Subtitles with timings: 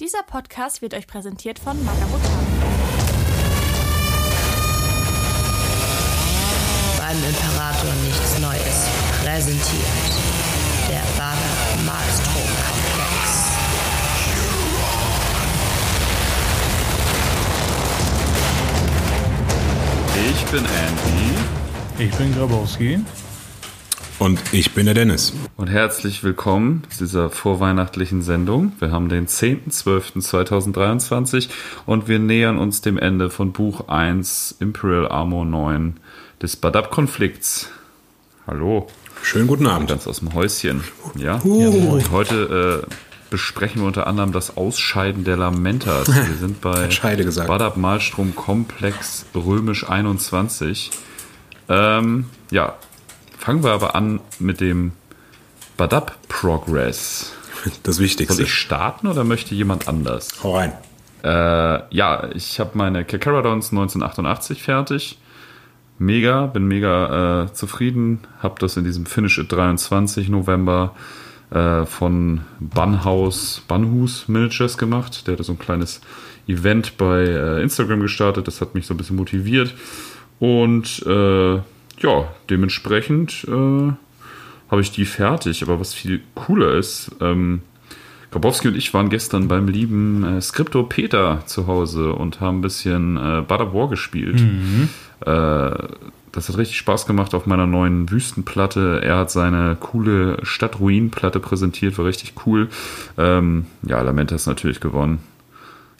[0.00, 2.46] Dieser Podcast wird euch präsentiert von Magabotan.
[6.96, 8.86] Beim Imperator nichts Neues.
[9.22, 9.84] Präsentiert
[10.88, 13.50] der Bader Maelstrom Komplex.
[20.30, 23.04] Ich bin Andy Ich bin Grabowski.
[24.20, 25.32] Und ich bin der Dennis.
[25.56, 28.72] und herzlich willkommen zu dieser vorweihnachtlichen Sendung.
[28.78, 31.48] Wir haben den 10.12.2023
[31.86, 35.96] und wir nähern uns dem Ende von Buch 1 Imperial Armor 9
[36.42, 37.70] des Badab-Konflikts.
[38.46, 38.88] Hallo,
[39.22, 39.88] Schönen guten Abend.
[39.88, 40.84] ganz aus dem Häuschen.
[41.16, 41.94] Ja, Uh.
[41.94, 42.90] und heute äh,
[43.30, 46.08] besprechen wir unter anderem das Ausscheiden der Lamentas.
[46.08, 46.88] Wir sind bei.
[47.46, 50.90] Badab Malstrom Komplex Römisch 21.
[51.70, 52.74] Ähm, ja,
[53.40, 54.92] fangen wir aber an mit dem
[55.78, 57.32] Badab Progress.
[57.82, 58.42] Das Soll Wichtigste.
[58.42, 60.28] ich starten oder möchte jemand anders?
[60.42, 60.72] Hau rein.
[61.24, 65.18] Äh, ja, ich habe meine Kakaradons 1988 fertig.
[65.98, 68.20] Mega, bin mega äh, zufrieden.
[68.42, 70.94] Habe das in diesem Finish at 23 November
[71.50, 75.26] äh, von Bunhaus, Bunhus Miniatures gemacht.
[75.26, 76.02] Der hat so ein kleines
[76.46, 78.46] Event bei äh, Instagram gestartet.
[78.46, 79.74] Das hat mich so ein bisschen motiviert.
[80.38, 81.60] Und äh,
[82.02, 83.92] ja, dementsprechend äh,
[84.70, 85.62] habe ich die fertig.
[85.62, 87.62] Aber was viel cooler ist, ähm,
[88.30, 92.62] Grabowski und ich waren gestern beim lieben äh, Skriptor Peter zu Hause und haben ein
[92.62, 94.40] bisschen äh, of War gespielt.
[95.26, 95.88] Äh,
[96.32, 99.00] das hat richtig Spaß gemacht auf meiner neuen Wüstenplatte.
[99.02, 102.68] Er hat seine coole Stadtruinenplatte präsentiert, war richtig cool.
[103.18, 105.18] Ähm, ja, Lamenta ist natürlich gewonnen.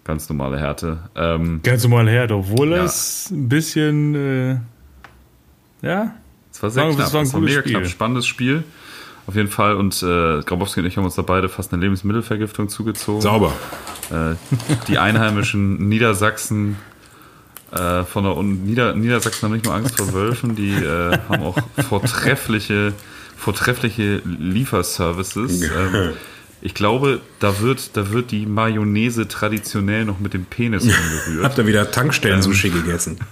[0.04, 0.98] Ganz normale Härte.
[1.16, 2.84] Ähm, Ganz normal her, obwohl Ja.
[2.84, 4.56] es ein bisschen, äh,
[5.82, 6.14] ja,
[6.52, 7.06] Es war sehr wir, knapp.
[7.06, 7.82] es war ein es war mega knapp.
[7.82, 7.86] Spiel.
[7.88, 8.64] Spannendes Spiel.
[9.26, 9.76] Auf jeden Fall.
[9.76, 13.20] Und äh, Grabowski und ich haben uns da beide fast eine Lebensmittelvergiftung zugezogen.
[13.20, 13.52] Sauber.
[14.10, 14.34] Äh,
[14.88, 16.76] die einheimischen Niedersachsen
[17.70, 21.42] äh, von der und Nieder, Niedersachsen haben nicht nur Angst vor Wölfen, die äh, haben
[21.44, 21.56] auch
[21.88, 22.92] vortreffliche,
[23.36, 25.62] vortreffliche Lieferservices.
[25.62, 26.12] Ähm,
[26.62, 31.44] ich glaube, da wird, da wird die Mayonnaise traditionell noch mit dem Penis umgerührt.
[31.44, 33.18] Habt ihr wieder Tankstellen-Sushi gegessen?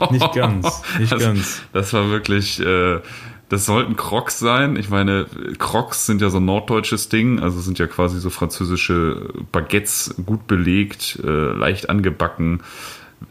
[0.10, 1.62] nicht ganz, nicht das, ganz.
[1.72, 3.00] Das war wirklich, äh,
[3.48, 4.76] das sollten Crocs sein.
[4.76, 5.26] Ich meine,
[5.58, 10.46] Crocs sind ja so ein norddeutsches Ding, also sind ja quasi so französische Baguettes, gut
[10.46, 12.62] belegt, äh, leicht angebacken.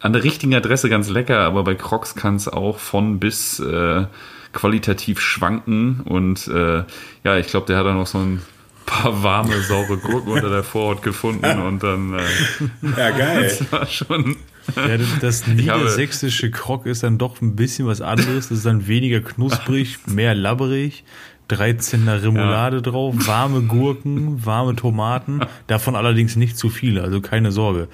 [0.01, 4.05] An der richtigen Adresse ganz lecker, aber bei Crocs kann es auch von bis äh,
[4.53, 6.01] qualitativ schwanken.
[6.01, 6.83] Und äh,
[7.23, 8.41] ja, ich glaube, der hat da noch so ein
[8.87, 13.43] paar warme, saure Gurken unter der Vorhaut gefunden und dann äh, Ja, geil.
[13.59, 14.35] das war schon.
[14.75, 18.49] Ja, das- niedersächsische Krog ist dann doch ein bisschen was anderes.
[18.49, 21.03] Das ist dann weniger knusprig, mehr labberig.
[21.49, 27.87] 13er Remoulade drauf, warme Gurken, warme Tomaten, davon allerdings nicht zu viele, also keine Sorge.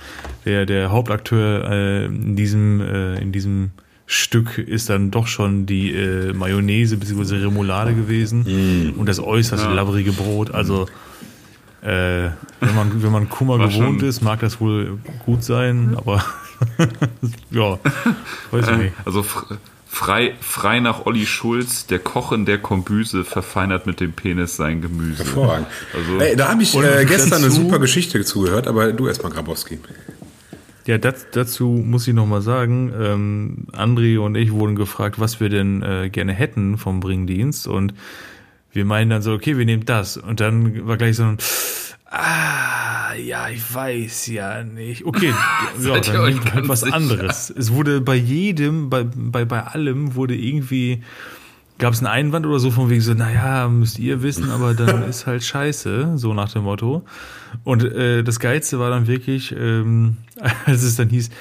[0.44, 3.70] Der, der Hauptakteur äh, in, diesem, äh, in diesem
[4.08, 7.36] Stück ist dann doch schon die äh, Mayonnaise bzw.
[7.44, 10.50] Remoulade gewesen und das äußerst labberige Brot.
[10.50, 10.88] Also
[11.84, 12.30] äh,
[12.62, 16.24] wenn man wenn man Kummer War gewohnt schon- ist, mag das wohl gut sein, aber
[17.52, 17.78] ja,
[18.52, 18.94] weiß ich nicht.
[19.06, 19.58] Also fr-
[19.88, 24.82] frei, frei nach Olli Schulz, der Koch in der Kombüse verfeinert mit dem Penis sein
[24.82, 25.24] Gemüse.
[25.24, 25.68] Hervorragend.
[25.94, 29.32] Also- Ey, da habe ich äh, gestern eine dazu- super Geschichte zugehört, aber du erstmal,
[29.32, 29.80] Grabowski.
[30.86, 35.40] Ja, das, dazu muss ich noch mal sagen, ähm, André und ich wurden gefragt, was
[35.40, 37.94] wir denn äh, gerne hätten vom Bringdienst und
[38.74, 41.38] wir meinen dann so, okay, wir nehmen das und dann war gleich so ein
[42.16, 45.04] Ah, ja, ich weiß ja nicht.
[45.04, 45.34] Okay,
[45.82, 46.96] ja, dann nehmt halt was sicher?
[46.96, 47.50] anderes.
[47.50, 51.02] Es wurde bei jedem, bei, bei, bei allem wurde irgendwie,
[51.80, 55.02] gab es einen Einwand oder so von wegen so, naja, müsst ihr wissen, aber dann
[55.10, 57.04] ist halt scheiße, so nach dem Motto.
[57.64, 60.18] Und äh, das Geilste war dann wirklich, ähm,
[60.66, 61.32] als es dann hieß,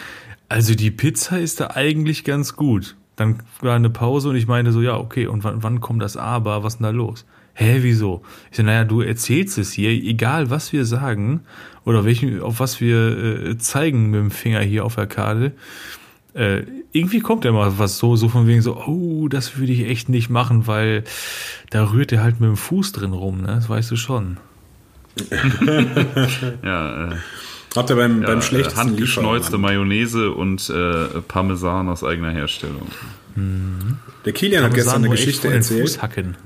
[0.48, 2.96] also die Pizza ist da eigentlich ganz gut.
[3.16, 6.16] Dann war eine Pause und ich meinte so, ja, okay, und wann, wann kommt das
[6.16, 6.62] Aber?
[6.62, 7.26] Was ist denn da los?
[7.54, 8.22] Hä, wieso?
[8.50, 11.40] Ich so, naja, du erzählst es hier, egal was wir sagen
[11.84, 13.18] oder welchen, auf was wir
[13.50, 15.52] äh, zeigen mit dem Finger hier auf der Karte,
[16.34, 16.62] äh,
[16.92, 20.30] irgendwie kommt immer was so, so von wegen so, oh, das würde ich echt nicht
[20.30, 21.04] machen, weil
[21.68, 23.48] da rührt er halt mit dem Fuß drin rum, ne?
[23.48, 24.38] Das weißt du schon.
[26.62, 27.16] Ja, äh,
[27.74, 32.30] Habt ihr beim, ja beim äh, schlechtesten handgeschneuzte Lieferanten- Mayonnaise und äh, Parmesan aus eigener
[32.30, 32.88] Herstellung.
[34.24, 35.80] Der Kilian hat gestern eine Parmesan Geschichte erzählt.
[35.82, 36.36] Fuß hacken.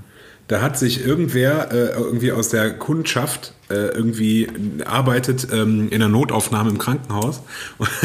[0.49, 4.49] Da hat sich irgendwer äh, irgendwie aus der Kundschaft äh, irgendwie
[4.85, 7.43] arbeitet ähm, in der Notaufnahme im Krankenhaus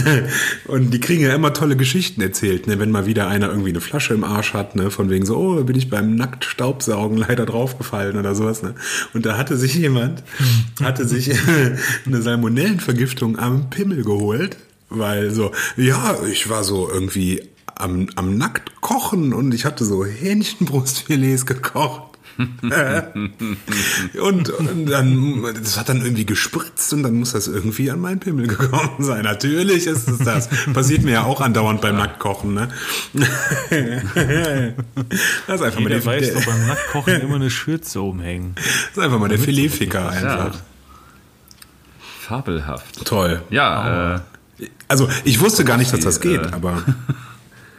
[0.67, 2.79] und die kriegen ja immer tolle Geschichten erzählt, ne?
[2.79, 4.89] wenn mal wieder einer irgendwie eine Flasche im Arsch hat, ne?
[4.89, 8.63] von wegen so, oh, bin ich beim Nacktstaubsaugen leider draufgefallen oder sowas.
[8.63, 8.73] Ne?
[9.13, 10.23] Und da hatte sich jemand,
[10.81, 11.31] hatte sich
[12.07, 14.57] eine Salmonellenvergiftung am Pimmel geholt,
[14.89, 17.43] weil so, ja, ich war so irgendwie
[17.75, 22.10] am, am nackt kochen und ich hatte so Hähnchenbrustfilets gekocht.
[24.21, 28.19] Und, und dann, das hat dann irgendwie gespritzt und dann muss das irgendwie an meinen
[28.19, 29.23] Pimmel gekommen sein.
[29.23, 30.49] Natürlich ist es das.
[30.73, 32.69] Passiert mir ja auch andauernd beim Nacktkochen, ne?
[35.47, 38.53] Das ist einfach Jeder mal der, weiß der, doch beim Nacktkochen immer eine Schürze umhängen.
[38.55, 40.57] das ist einfach mal der Filetficker einfach.
[42.21, 43.05] Fabelhaft.
[43.05, 43.41] Toll.
[43.49, 44.15] Ja,
[44.59, 46.83] äh, Also ich wusste gar nicht, dass das geht, äh, aber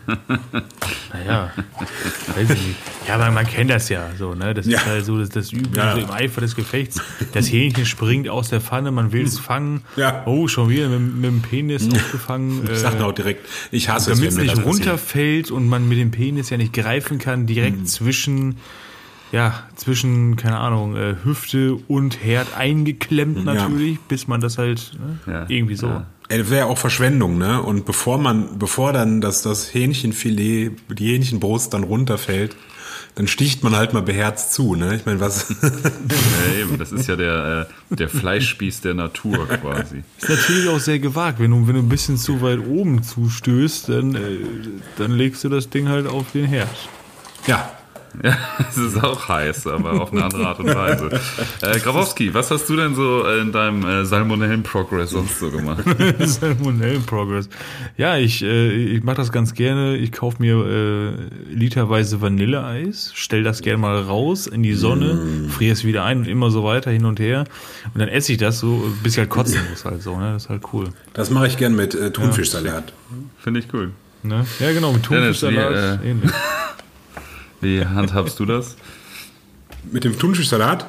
[1.13, 1.51] Naja,
[2.35, 2.77] weiß ich nicht.
[3.07, 4.55] Ja, man, man kennt das ja so, ne?
[4.55, 4.79] Das Ja.
[4.79, 5.93] ist halt so das, das Übel Ja.
[5.95, 7.01] im Eifer des Gefechts.
[7.33, 9.83] Das Hähnchen springt aus der Pfanne, man will es fangen.
[9.97, 10.23] Ja.
[10.27, 12.65] Oh, schon wieder mit, mit dem Penis aufgefangen.
[12.65, 15.69] ich äh, sag auch direkt, ich hasse es, damit es wenn mir nicht runterfällt und
[15.69, 17.87] man mit dem Penis ja nicht greifen kann, direkt Mhm.
[17.87, 18.57] zwischen,
[19.33, 24.93] ja, zwischen, keine Ahnung, äh, Hüfte und Herd eingeklemmt natürlich, bis man das halt
[25.27, 25.89] ne, Ja, irgendwie so.
[25.89, 26.07] ja.
[26.33, 27.63] Ey, Das wäre ja auch Verschwendung, ne?
[27.63, 32.57] Und bevor man, bevor dann das, das Hähnchenfilet, die Hähnchenbrust dann runterfällt,
[33.17, 34.97] dann sticht man halt mal beherzt zu, ne?
[34.97, 35.55] Ich meine, was?
[35.63, 40.05] ja, eben, das ist ja der, äh, der Fleischspieß der Natur quasi.
[40.17, 41.39] Ist natürlich auch sehr gewagt.
[41.39, 44.39] Wenn du, wenn du ein bisschen zu weit oben zustößt, dann, äh,
[44.97, 46.71] dann legst du das Ding halt auf den Herd.
[47.47, 47.71] ja.
[48.23, 48.37] Ja,
[48.69, 51.11] es ist auch heiß, aber auf eine andere Art und Weise.
[51.63, 55.85] Äh, Grabowski, was hast du denn so in deinem äh, Salmonellen-Progress sonst so gemacht?
[56.19, 57.49] Salmonellen-Progress.
[57.97, 59.97] Ja, ich, äh, ich mache das ganz gerne.
[59.97, 65.73] Ich kaufe mir äh, literweise Vanilleeis, stell das gerne mal raus in die Sonne, friere
[65.73, 67.45] es wieder ein und immer so weiter hin und her.
[67.95, 70.19] Und dann esse ich das so, bis ich halt kotzen muss halt so.
[70.19, 70.33] Ne?
[70.33, 70.89] Das ist halt cool.
[71.13, 72.93] Das mache ich gern mit äh, Thunfischsalat.
[73.39, 73.93] Finde ich cool.
[74.23, 74.47] Ne?
[74.61, 76.03] Ja, genau, mit Thunfischsalat.
[76.03, 76.31] wie, äh, ähnlich.
[77.63, 78.77] Wie handhabst du das?
[79.91, 80.87] Mit dem Thunfischsalat?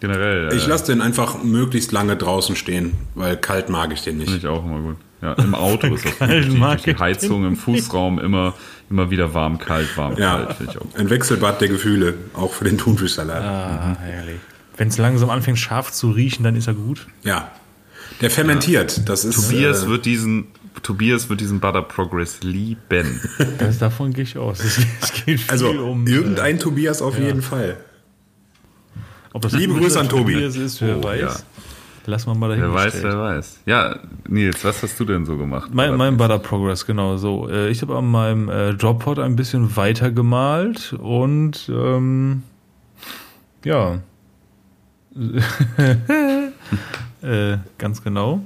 [0.00, 0.52] Generell.
[0.52, 4.32] Äh, Ich lasse den einfach möglichst lange draußen stehen, weil kalt mag ich den Finde
[4.32, 4.44] nicht.
[4.44, 4.96] ich auch immer gut.
[5.22, 8.54] Ja, im Auto ist das Kalt mag Durch die ich Heizung im Fußraum immer,
[8.88, 10.56] immer wieder warm, kalt, warm, Ja, kalt.
[10.56, 10.98] Finde ich auch.
[10.98, 13.42] ein Wechselbad der Gefühle, auch für den Thunfischsalat.
[13.42, 14.40] Ah, herrlich.
[14.78, 17.06] Wenn es langsam anfängt scharf zu riechen, dann ist er gut.
[17.22, 17.50] Ja.
[18.22, 19.34] Der fermentiert, das ist.
[19.50, 20.46] Tobias äh, wird diesen
[20.82, 23.20] Tobias wird diesen Butter Progress lieben.
[23.58, 24.60] Das, davon gehe ich aus.
[24.60, 26.06] Es, es geht viel also um.
[26.06, 27.76] irgendein Tobias auf jeden Fall.
[29.32, 30.34] ob das liebe Grüße an Tobi.
[30.34, 31.20] Tobias ist, wer Oh, weiß.
[31.20, 31.36] ja.
[32.06, 33.60] Lass mal mal Wer weiß, wer weiß.
[33.66, 35.70] Ja, Nils, was hast du denn so gemacht?
[35.72, 37.48] Mein, mein Butter Progress, genau so.
[37.48, 42.42] Äh, Ich habe an meinem äh, Droppot ein bisschen weiter gemalt und ähm,
[43.64, 44.00] ja.
[47.22, 48.42] äh, ganz genau.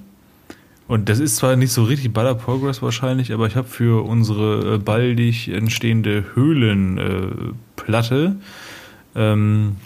[0.87, 4.75] Und das ist zwar nicht so richtig Butter Progress wahrscheinlich, aber ich habe für unsere
[4.75, 8.37] äh, baldig entstehende Höhlenplatte
[9.15, 9.77] äh, ähm,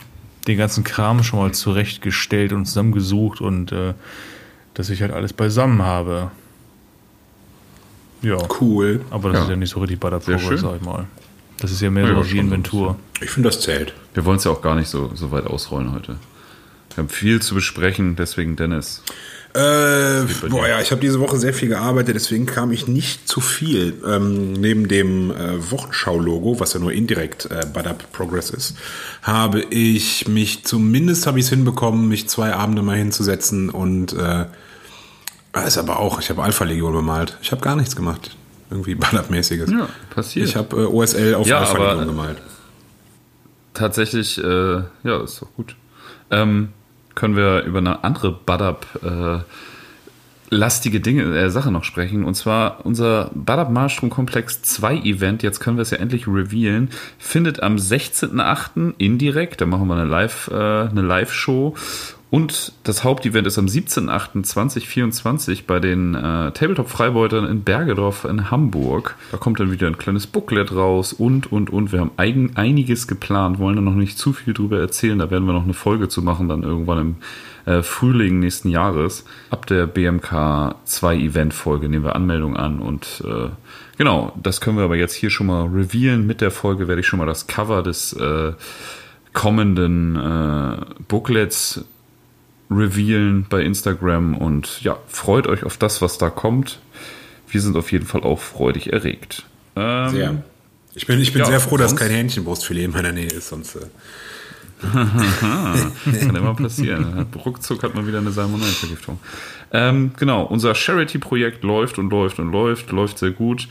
[0.47, 3.95] den ganzen Kram schon mal zurechtgestellt und zusammengesucht und äh,
[4.75, 6.31] dass ich halt alles beisammen habe.
[8.23, 9.03] Ja, Cool.
[9.11, 9.45] aber das Ja.
[9.45, 11.05] ist ja nicht so richtig Sehr Progress, sag ich mal.
[11.61, 12.97] Das ist ja mehr Ja, so wie Inventur.
[13.21, 13.93] Ich finde, das zählt.
[14.15, 16.17] Wir wollen es ja auch gar nicht so, so weit ausrollen heute.
[16.95, 19.03] Wir haben viel zu besprechen, deswegen Dennis.
[19.55, 23.41] Äh, boah, ja, ich habe diese Woche sehr viel gearbeitet, deswegen kam ich nicht zu
[23.41, 23.95] viel.
[24.07, 28.77] Ähm, neben dem äh, Wochenschau-Logo, was ja nur indirekt äh, Up Progress ist,
[29.23, 34.47] habe ich mich, zumindest habe ich es hinbekommen, mich zwei Abende mal hinzusetzen und äh,
[35.67, 37.37] ist aber auch, ich habe Alpha-Legion bemalt.
[37.43, 38.37] Ich habe gar nichts gemacht.
[38.71, 39.71] Irgendwie Bud Up-mäßiges.
[39.71, 40.49] Ja, passiert.
[40.49, 42.39] Ich habe äh, OSL auf Ja, Alpha-Legion gemalt.
[43.75, 45.75] Tatsächlich, äh, ja, ist doch gut.
[46.31, 46.71] Ähm,
[47.19, 49.41] können wir über eine andere Badab äh,
[50.51, 52.25] lastige Dinge, äh, Sache noch sprechen.
[52.25, 56.91] Und zwar unser Badab Malstrom Komplex 2 Event, jetzt können wir es ja endlich revealen,
[57.19, 58.95] findet am 16.8.
[58.99, 61.75] indirekt, da machen wir eine Live, äh, eine Live-Show.
[62.31, 69.17] Und das Hauptevent ist am 17.08.2024 bei den äh, Tabletop-Freibeutern in Bergedorf in Hamburg.
[69.31, 71.91] Da kommt dann wieder ein kleines Booklet raus und, und, und.
[71.91, 75.19] Wir haben eigen, einiges geplant, wollen da noch nicht zu viel drüber erzählen.
[75.19, 77.17] Da werden wir noch eine Folge zu machen, dann irgendwann im
[77.65, 79.25] äh, Frühling nächsten Jahres.
[79.49, 83.49] Ab der BMK 2 Event-Folge nehmen wir Anmeldung an und äh,
[83.97, 86.27] genau, das können wir aber jetzt hier schon mal revealen.
[86.27, 88.53] Mit der Folge werde ich schon mal das Cover des äh,
[89.33, 90.77] kommenden äh,
[91.09, 91.85] Booklets
[92.71, 96.81] revealen bei Instagram und ja, freut euch auf das, was da kommt.
[97.49, 99.45] Wir sind auf jeden Fall auch freudig erregt.
[99.77, 100.43] Ähm, Sehr.
[100.95, 103.77] Ich bin, ich bin Ja, sehr froh, dass kein Hähnchenbrustfilet in meiner Nähe ist, sonst.
[103.77, 103.81] Äh,
[104.81, 107.27] Kann immer passieren.
[107.45, 109.19] Ruckzuck hat man wieder eine Salmonellenvergiftung.
[109.73, 113.69] Ähm, genau, unser Charity-Projekt läuft und läuft und läuft, läuft sehr gut.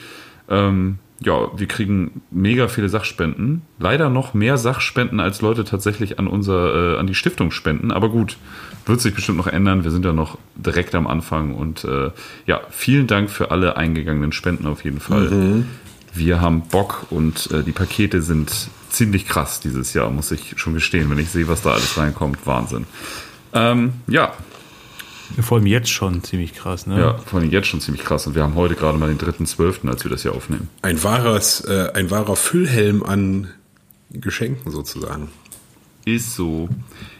[0.50, 3.64] Ähm, ja, wir kriegen mega viele Sachspenden.
[3.80, 7.92] Leider noch mehr Sachspenden, als Leute tatsächlich an unser, äh, an die Stiftung spenden.
[7.92, 8.38] Aber gut,
[8.86, 9.84] wird sich bestimmt noch ändern.
[9.84, 11.56] Wir sind ja noch direkt am Anfang.
[11.56, 12.12] Und äh,
[12.46, 15.66] ja, vielen Dank für alle eingegangenen Spenden auf jeden Fall.
[16.14, 20.74] Wir haben Bock und äh, die Pakete sind ziemlich krass dieses Jahr, muss ich schon
[20.74, 21.10] gestehen.
[21.10, 22.86] Wenn ich sehe, was da alles reinkommt, Wahnsinn.
[23.54, 24.34] Ähm, ja,
[25.42, 27.00] Vor allem jetzt schon ziemlich krass, ne?
[27.00, 28.28] ja, vor allem jetzt schon ziemlich krass.
[28.28, 30.70] Und wir haben heute gerade mal den 3.12., als wir das hier aufnehmen.
[30.82, 33.50] ein, wahres, äh, ein wahrer Füllhelm an
[34.12, 35.30] Geschenken sozusagen.
[36.06, 36.70] Ist so.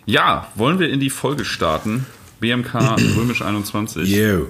[0.06, 2.06] Ja, wollen wir in die Folge starten?
[2.40, 2.74] BMK
[3.18, 4.08] Römisch 21.
[4.10, 4.48] Yo.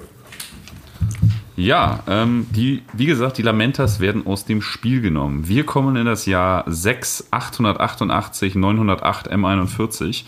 [1.56, 5.48] Ja, ähm, die, wie gesagt, die Lamentas werden aus dem Spiel genommen.
[5.48, 10.22] Wir kommen in das Jahr 6, 888, 908 M41.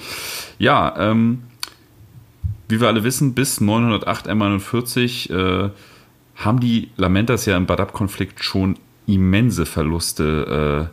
[0.59, 1.45] Ja, ähm,
[2.71, 5.71] wie wir alle wissen, bis 908 M41 äh,
[6.37, 10.91] haben die Lamentas ja im Badab-Konflikt schon immense Verluste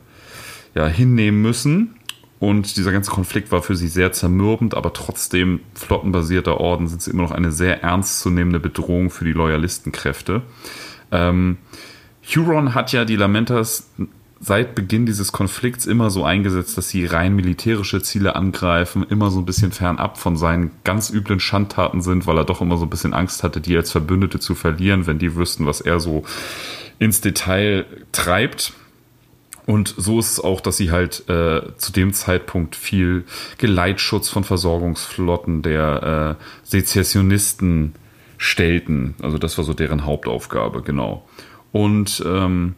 [0.75, 1.95] äh, ja, hinnehmen müssen.
[2.39, 7.11] Und dieser ganze Konflikt war für sie sehr zermürbend, aber trotzdem flottenbasierter Orden sind sie
[7.11, 10.43] immer noch eine sehr ernstzunehmende Bedrohung für die Loyalistenkräfte.
[11.11, 11.57] Ähm,
[12.23, 13.89] Huron hat ja die Lamentas
[14.39, 19.39] seit Beginn dieses Konflikts immer so eingesetzt, dass sie rein militärische Ziele angreifen, immer so
[19.39, 22.89] ein bisschen fernab von seinen ganz üblen Schandtaten sind, weil er doch immer so ein
[22.89, 26.23] bisschen Angst hatte, die als Verbündete zu verlieren, wenn die wüssten, was er so
[26.99, 28.73] ins Detail treibt.
[29.65, 33.25] Und so ist es auch, dass sie halt äh, zu dem Zeitpunkt viel
[33.57, 37.93] Geleitschutz von Versorgungsflotten der äh, Sezessionisten
[38.37, 39.15] stellten.
[39.21, 41.27] Also das war so deren Hauptaufgabe, genau.
[41.73, 42.75] Und ähm,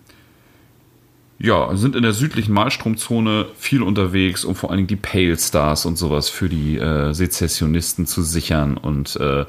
[1.42, 5.86] ja, sind in der südlichen Malstromzone viel unterwegs, um vor allen Dingen die Pale Stars
[5.86, 9.46] und sowas für die äh, Sezessionisten zu sichern und äh,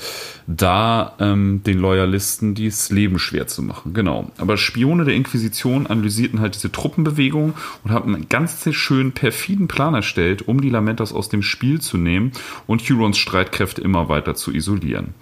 [0.47, 3.93] da ähm, den Loyalisten das Leben schwer zu machen.
[3.93, 4.31] Genau.
[4.39, 9.95] Aber Spione der Inquisition analysierten halt diese Truppenbewegung und haben einen ganz schön perfiden Plan
[9.95, 12.31] erstellt, um die Lamentas aus dem Spiel zu nehmen
[12.69, 15.15] und Hurons Streitkräfte immer weiter zu isolieren.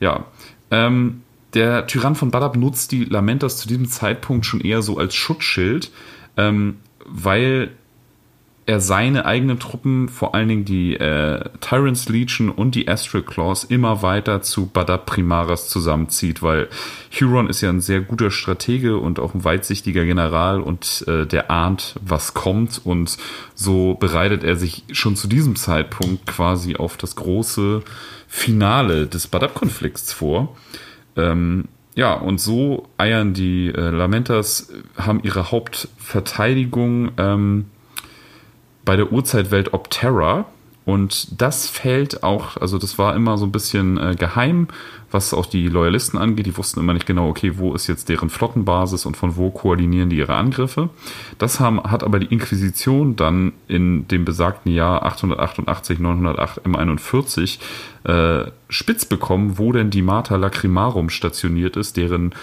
[0.00, 0.26] Ja,
[0.70, 1.22] ähm,
[1.54, 5.90] der Tyrann von Badab nutzt die Lamentas zu diesem Zeitpunkt schon eher so als Schutzschild,
[6.36, 6.76] ähm,
[7.06, 7.70] weil
[8.70, 13.64] er seine eigenen Truppen, vor allen Dingen die äh, Tyrants Legion und die Astral Claws,
[13.64, 16.68] immer weiter zu Badab Primaris zusammenzieht, weil
[17.18, 21.50] Huron ist ja ein sehr guter Stratege und auch ein weitsichtiger General und äh, der
[21.50, 23.16] ahnt, was kommt und
[23.54, 27.82] so bereitet er sich schon zu diesem Zeitpunkt quasi auf das große
[28.28, 30.56] Finale des Badab-Konflikts vor.
[31.16, 31.64] Ähm,
[31.94, 37.66] ja, und so eiern die äh, Lamentas, äh, haben ihre Hauptverteidigung ähm,
[38.84, 40.46] bei der Urzeitwelt Opterra.
[40.90, 44.66] Und das fällt auch, also das war immer so ein bisschen äh, geheim,
[45.12, 46.46] was auch die Loyalisten angeht.
[46.46, 50.10] Die wussten immer nicht genau, okay, wo ist jetzt deren Flottenbasis und von wo koordinieren
[50.10, 50.90] die ihre Angriffe.
[51.38, 57.60] Das haben, hat aber die Inquisition dann in dem besagten Jahr 888, 908 M41
[58.02, 62.34] äh, spitz bekommen, wo denn die Mater Lacrimarum stationiert ist, deren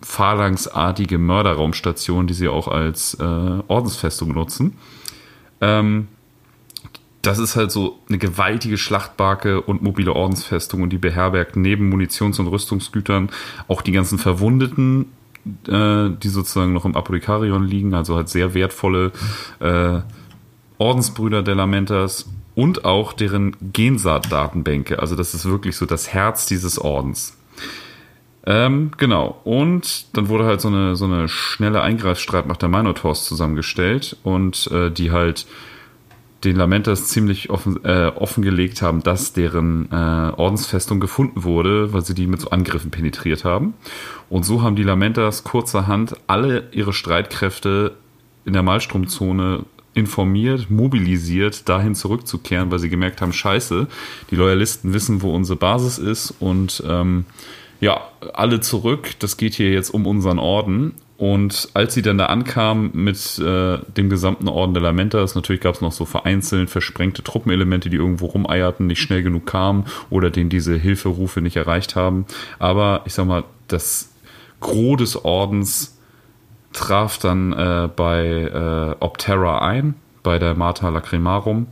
[0.00, 3.22] phalanxartige Mörderraumstation, die sie auch als äh,
[3.68, 4.78] Ordensfestung nutzen.
[5.60, 6.08] Ähm,
[7.26, 12.38] das ist halt so eine gewaltige Schlachtbarke und mobile Ordensfestung und die beherbergt neben Munitions-
[12.38, 13.30] und Rüstungsgütern
[13.66, 15.06] auch die ganzen Verwundeten,
[15.66, 19.10] äh, die sozusagen noch im Apothekarion liegen, also halt sehr wertvolle
[19.58, 20.00] äh,
[20.78, 25.00] Ordensbrüder der Lamentas und auch deren Gensaat-Datenbänke.
[25.00, 27.36] Also das ist wirklich so das Herz dieses Ordens.
[28.46, 29.40] Ähm, genau.
[29.42, 34.90] Und dann wurde halt so eine, so eine schnelle Eingreifstreitmacht der Minotaurs zusammengestellt und äh,
[34.90, 35.46] die halt
[36.46, 42.14] den Lamentas ziemlich offen, äh, offengelegt haben, dass deren äh, Ordensfestung gefunden wurde, weil sie
[42.14, 43.74] die mit so Angriffen penetriert haben.
[44.30, 47.96] Und so haben die Lamentas kurzerhand alle ihre Streitkräfte
[48.44, 53.88] in der Malstromzone informiert, mobilisiert, dahin zurückzukehren, weil sie gemerkt haben, scheiße,
[54.30, 57.24] die Loyalisten wissen, wo unsere Basis ist und ähm,
[57.80, 58.00] ja,
[58.32, 60.94] alle zurück, das geht hier jetzt um unseren Orden.
[61.18, 65.74] Und als sie dann da ankamen mit äh, dem gesamten Orden der Lamentas, natürlich gab
[65.74, 70.50] es noch so vereinzelt versprengte Truppenelemente, die irgendwo rumeierten, nicht schnell genug kamen oder denen
[70.50, 72.26] diese Hilferufe nicht erreicht haben.
[72.58, 74.12] Aber ich sag mal, das
[74.60, 75.98] Gros des Ordens
[76.74, 81.68] traf dann äh, bei äh, Optera ein, bei der Marta Lacrimarum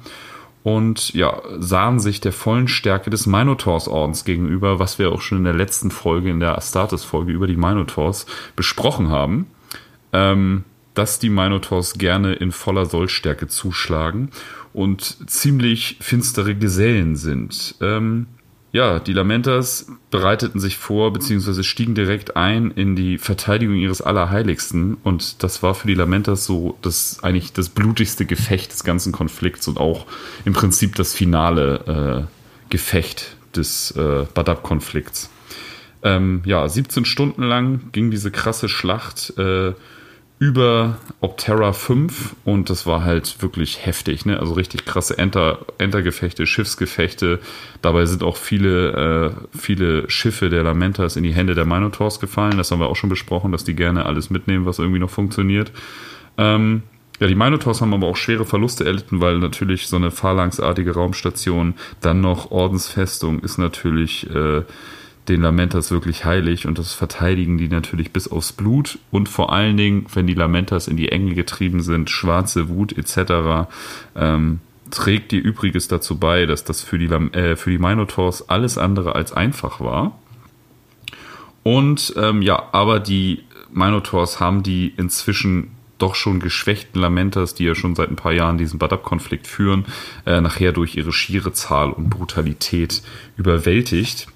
[0.64, 5.44] und ja, sahen sich der vollen Stärke des Minotaurs-Ordens gegenüber, was wir auch schon in
[5.44, 9.46] der letzten Folge, in der Astartes-Folge über die Minotaurs besprochen haben.
[10.12, 14.30] Ähm, dass die Minotaurs gerne in voller Sollstärke zuschlagen
[14.72, 17.74] und ziemlich finstere Gesellen sind.
[17.80, 18.26] Ähm,
[18.74, 24.96] ja, die Lamentas bereiteten sich vor, beziehungsweise stiegen direkt ein in die Verteidigung ihres Allerheiligsten.
[25.04, 29.68] Und das war für die Lamentas so das eigentlich das blutigste Gefecht des ganzen Konflikts
[29.68, 30.06] und auch
[30.44, 35.30] im Prinzip das finale äh, Gefecht des äh, Badab-Konflikts.
[36.02, 39.38] Ähm, ja, 17 Stunden lang ging diese krasse Schlacht.
[39.38, 39.74] Äh,
[40.38, 44.40] über Optera 5 und das war halt wirklich heftig, ne?
[44.40, 47.38] Also richtig krasse Enter, Entergefechte, Schiffsgefechte.
[47.82, 52.58] Dabei sind auch viele, äh, viele Schiffe der Lamentas in die Hände der Minotaurs gefallen.
[52.58, 55.70] Das haben wir auch schon besprochen, dass die gerne alles mitnehmen, was irgendwie noch funktioniert.
[56.36, 56.82] Ähm,
[57.20, 61.74] ja, die Minotaurs haben aber auch schwere Verluste erlitten, weil natürlich so eine phalanxartige Raumstation,
[62.00, 64.62] dann noch Ordensfestung ist natürlich äh,
[65.28, 69.76] den Lamentas wirklich heilig und das verteidigen die natürlich bis aufs Blut und vor allen
[69.76, 73.68] Dingen, wenn die Lamentas in die Enge getrieben sind, schwarze Wut etc.,
[74.16, 78.78] ähm, trägt die Übriges dazu bei, dass das für die, äh, für die Minotaurs alles
[78.78, 80.18] andere als einfach war.
[81.62, 87.74] Und ähm, ja, aber die Minotaurs haben die inzwischen doch schon geschwächten Lamentas, die ja
[87.74, 89.86] schon seit ein paar Jahren diesen Badab-Konflikt führen,
[90.26, 93.02] äh, nachher durch ihre schiere Zahl und Brutalität
[93.36, 94.28] überwältigt.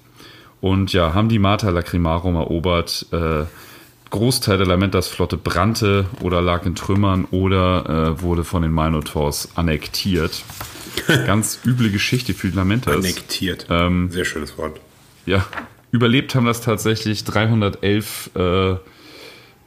[0.61, 3.05] Und ja, haben die Mater Lacrimarum erobert.
[3.11, 3.45] Äh,
[4.09, 10.43] Großteil der Lamentas-Flotte brannte oder lag in Trümmern oder äh, wurde von den Minotaurs annektiert.
[11.07, 12.95] Ganz üble Geschichte für die Lamentas.
[12.95, 13.67] Annektiert.
[13.69, 14.79] Ähm, Sehr schönes Wort.
[15.25, 15.45] Ja,
[15.91, 18.75] überlebt haben das tatsächlich 311 äh,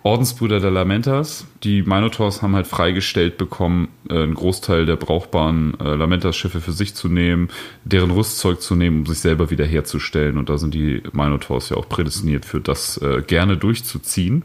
[0.05, 1.47] Ordensbrüder der Lamentas.
[1.63, 6.95] Die Minotaurs haben halt freigestellt bekommen, äh, einen Großteil der brauchbaren äh, Lamentas-Schiffe für sich
[6.95, 7.49] zu nehmen,
[7.85, 10.39] deren Rüstzeug zu nehmen, um sich selber wiederherzustellen.
[10.39, 14.45] Und da sind die Minotaurs ja auch prädestiniert für das äh, gerne durchzuziehen.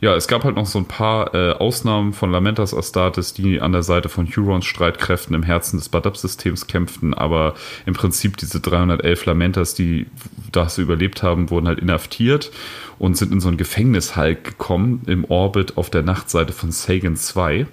[0.00, 3.72] Ja, es gab halt noch so ein paar äh, Ausnahmen von Lamentas Astartes, die an
[3.72, 7.54] der Seite von Hurons Streitkräften im Herzen des Badab-Systems kämpften, aber
[7.86, 10.06] im Prinzip diese 311 Lamentas, die
[10.52, 12.50] das überlebt haben, wurden halt inhaftiert
[12.98, 17.66] und sind in so ein Gefängnishalt gekommen im Orbit auf der Nachtseite von Sagan 2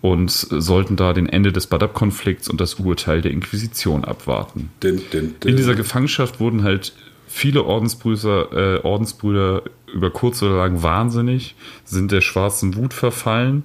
[0.00, 4.70] und sollten da den Ende des Badab-Konflikts und das Urteil der Inquisition abwarten.
[4.82, 5.50] Din, din, din.
[5.50, 6.92] In dieser Gefangenschaft wurden halt
[7.26, 13.64] viele Ordensbrüder, äh, Ordensbrüder über kurz oder lang wahnsinnig, sind der schwarzen Wut verfallen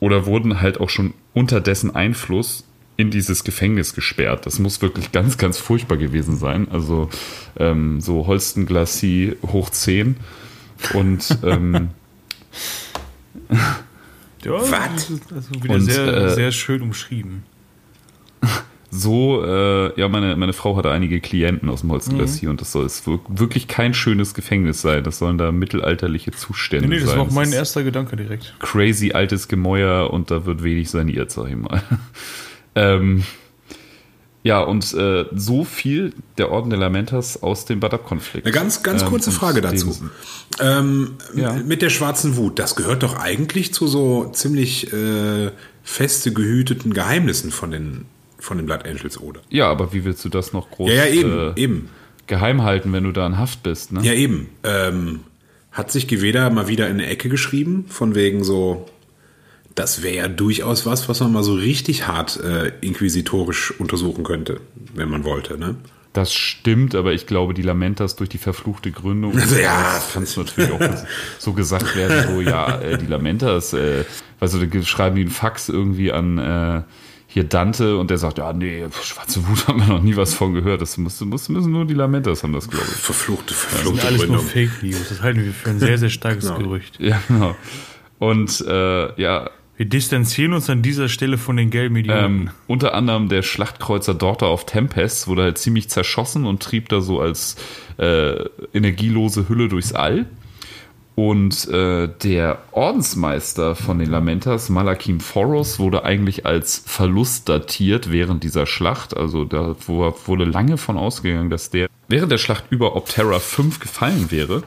[0.00, 2.64] oder wurden halt auch schon unter dessen Einfluss
[2.96, 4.44] in dieses Gefängnis gesperrt.
[4.46, 6.68] Das muss wirklich ganz, ganz furchtbar gewesen sein.
[6.70, 7.08] Also
[7.56, 10.16] ähm, so Holsten Glacis hoch 10
[10.94, 11.90] und ähm,
[14.44, 15.10] Ja, Was?
[15.32, 17.44] also wieder Und, sehr, äh, sehr schön umschrieben.
[18.90, 22.86] so, äh, ja, meine, meine Frau hatte einige Klienten aus dem Holzenglacier und das soll
[22.86, 25.04] es wir- wirklich kein schönes Gefängnis sein.
[25.04, 27.18] Das sollen da mittelalterliche Zustände Nee, nee, das sein.
[27.18, 28.54] war auch mein erster Gedanke direkt.
[28.60, 31.82] crazy altes Gemäuer und da wird wenig saniert, sag ich mal.
[32.74, 33.24] ähm,
[34.44, 38.46] ja, und äh, so viel der Orden der Lamentas aus dem Badab-Konflikt.
[38.46, 39.94] Eine ganz, ganz Ähm, kurze und Frage dem- dazu.
[40.60, 41.52] Ähm, Ja.
[41.52, 45.50] Mit der schwarzen Wut, das gehört doch eigentlich zu so ziemlich äh,
[45.82, 48.04] feste gehüteten Geheimnissen von den,
[48.38, 49.40] von den Blood Angels, oder?
[49.50, 51.88] Ja, aber wie willst du das noch groß Ja, ja, eben, äh, eben.
[52.26, 53.92] geheim halten, wenn du da in Haft bist?
[53.92, 54.00] Ne?
[54.02, 54.48] Ja, eben.
[54.64, 55.20] Ähm,
[55.72, 58.88] hat sich Geweda mal wieder in eine Ecke geschrieben, von wegen so,
[59.74, 64.60] das wäre ja durchaus was, was man mal so richtig hart äh, inquisitorisch untersuchen könnte,
[64.94, 65.76] wenn man wollte, ne?
[66.14, 69.92] Das stimmt, aber ich glaube, die Lamentas durch die verfluchte Gründung, Also, ja.
[69.94, 70.80] das kann es natürlich auch
[71.38, 74.04] so gesagt werden, so, ja, äh, die Lamentas, äh,
[74.40, 76.82] du, da schreiben die einen Fax irgendwie an äh,
[77.30, 80.54] hier Dante und der sagt, ja, nee, schwarze Wut haben wir noch nie was von
[80.54, 82.94] gehört, das muss, muss, müssen nur die Lamentas haben das, glaube ich.
[82.94, 84.38] Verfluchte, Das verfluchte sind alles nur.
[84.40, 85.08] Fake News.
[85.10, 86.58] Das halten wir für ein sehr, sehr starkes Genau.
[86.58, 86.98] Gerücht.
[86.98, 87.54] Ja, genau.
[88.18, 92.24] Und äh, ja, Wir distanzieren uns an dieser Stelle von den gelben Idioten.
[92.24, 97.00] Ähm, unter anderem der Schlachtkreuzer Daughter of Tempest wurde halt ziemlich zerschossen und trieb da
[97.00, 97.54] so als
[97.98, 100.26] äh, energielose Hülle durchs All.
[101.18, 108.44] Und äh, der Ordensmeister von den Lamentas, Malakim Foros, wurde eigentlich als Verlust datiert während
[108.44, 109.16] dieser Schlacht.
[109.16, 114.30] Also da wurde lange von ausgegangen, dass der während der Schlacht über Optera 5 gefallen
[114.30, 114.62] wäre.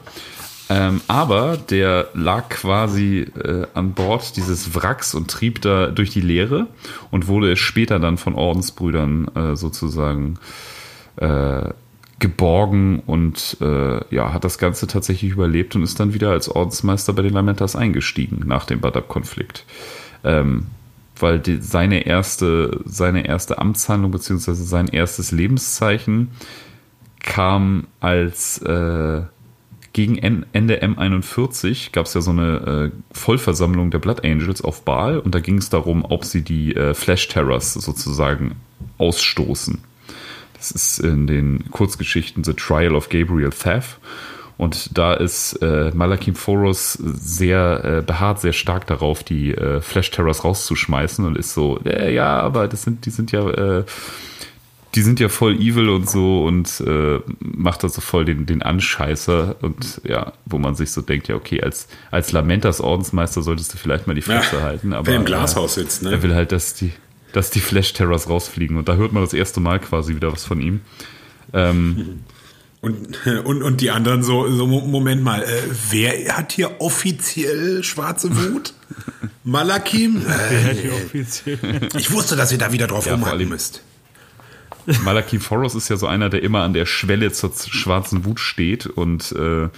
[0.68, 6.20] Ähm, aber der lag quasi äh, an Bord dieses Wracks und trieb da durch die
[6.20, 6.66] Leere
[7.10, 10.38] und wurde später dann von Ordensbrüdern äh, sozusagen
[11.16, 11.70] äh,
[12.22, 17.12] geborgen und äh, ja, hat das Ganze tatsächlich überlebt und ist dann wieder als Ordensmeister
[17.12, 19.66] bei den Lamentas eingestiegen nach dem Badab-Konflikt.
[20.22, 20.66] Ähm,
[21.18, 26.30] weil die, seine erste, seine erste Amtshandlung beziehungsweise sein erstes Lebenszeichen
[27.18, 29.22] kam als äh,
[29.92, 35.18] gegen Ende M41 gab es ja so eine äh, Vollversammlung der Blood Angels auf Baal
[35.18, 38.54] und da ging es darum, ob sie die äh, Flash Terrors sozusagen
[38.98, 39.80] ausstoßen.
[40.62, 43.98] Das ist in den Kurzgeschichten The Trial of Gabriel Theft.
[44.58, 50.12] Und da ist äh, Malakim Foros sehr äh, beharrt, sehr stark darauf, die äh, Flash
[50.12, 53.84] Terrors rauszuschmeißen und ist so, äh, ja, aber das sind, die sind ja, äh,
[54.94, 58.62] die sind ja voll evil und so und äh, macht da so voll den, den
[58.62, 63.74] Anscheißer und ja, wo man sich so denkt, ja, okay, als, als Lamentas Ordensmeister solltest
[63.74, 66.12] du vielleicht mal die Fresse Ja, halten, aber wer im Glashaus sitzt, ne?
[66.12, 66.92] er will halt, dass die,
[67.32, 70.44] dass die Flash Terrors rausfliegen und da hört man das erste Mal quasi wieder was
[70.44, 70.80] von ihm.
[71.52, 72.20] Ähm,
[72.82, 75.46] Und, und, und die anderen so, so Moment mal, äh,
[75.90, 78.74] wer hat hier offiziell schwarze Wut?
[79.44, 80.20] Malakim?
[80.26, 81.20] Äh,
[81.96, 83.84] ich wusste, dass ihr da wieder drauf Ja, rumhacken müsst.
[85.04, 88.86] Malachi Foros ist ja so einer, der immer an der Schwelle zur schwarzen Wut steht
[88.86, 89.68] und äh,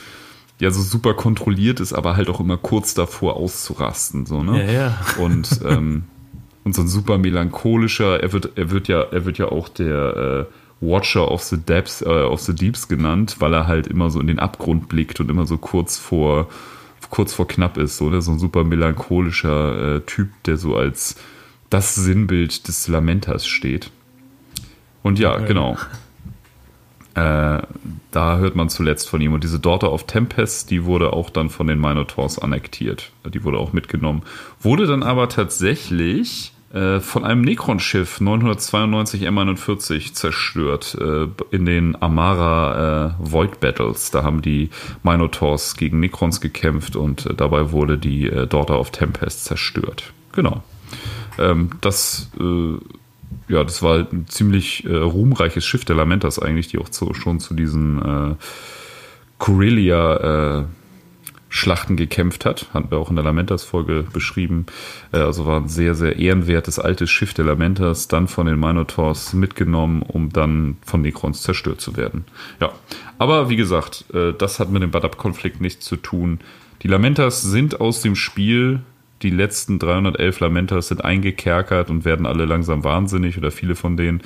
[0.61, 4.25] ja so super kontrolliert ist, aber halt auch immer kurz davor auszurasten.
[4.25, 4.65] So, ne?
[4.65, 4.99] Ja, ja.
[5.19, 6.05] Und, ähm,
[6.65, 10.49] und so ein super melancholischer, er wird, er wird ja, er wird ja auch der
[10.81, 14.21] äh, Watcher of the Depths, äh, of the Deeps genannt, weil er halt immer so
[14.21, 16.49] in den Abgrund blickt und immer so kurz vor
[17.11, 18.21] kurz vor knapp ist, so, ne?
[18.23, 21.15] so ein super melancholischer äh, Typ, der so als
[21.71, 23.91] das Sinnbild des Lamentas steht.
[25.03, 25.77] Und ja, genau.
[27.15, 27.63] Äh,
[28.11, 29.33] da hört man zuletzt von ihm.
[29.33, 33.13] Und diese Daughter of Tempest, die wurde auch dann von den Minotaurs annektiert.
[33.33, 34.23] Die wurde auch mitgenommen.
[34.61, 43.07] Wurde dann aber tatsächlich äh, von einem Necron-Schiff 992 M41 zerstört äh, in den Amara
[43.07, 44.11] äh, Void Battles.
[44.11, 44.71] Da haben die
[45.05, 50.13] Minotaurs gegen Necrons gekämpft und äh, dabei wurde die Daughter of Tempest zerstört.
[50.33, 50.65] Genau.
[51.39, 52.31] Ähm, das
[53.49, 57.41] ja, das war ein ziemlich äh, ruhmreiches Schiff der Lamentas eigentlich, die auch zu, schon
[57.41, 58.37] zu diesen äh,
[59.39, 62.69] Corellia-Schlachten gekämpft hat.
[62.73, 64.65] Hatten wir auch in der Lamentas-Folge beschrieben.
[65.13, 69.35] Äh, also war ein sehr, sehr ehrenwertes altes Schiff der Lamentas, dann von den Minotaurs
[69.35, 72.25] mitgenommen, um dann von Necrons zerstört zu werden.
[72.61, 72.73] Ja,
[73.19, 76.41] aber wie gesagt, äh, das hat mit dem Badab-Konflikt nichts zu tun.
[76.83, 78.81] Die Lamentas sind aus dem Spiel
[79.23, 84.21] die letzten 311 Lamentas sind eingekerkert und werden alle langsam wahnsinnig oder viele von denen.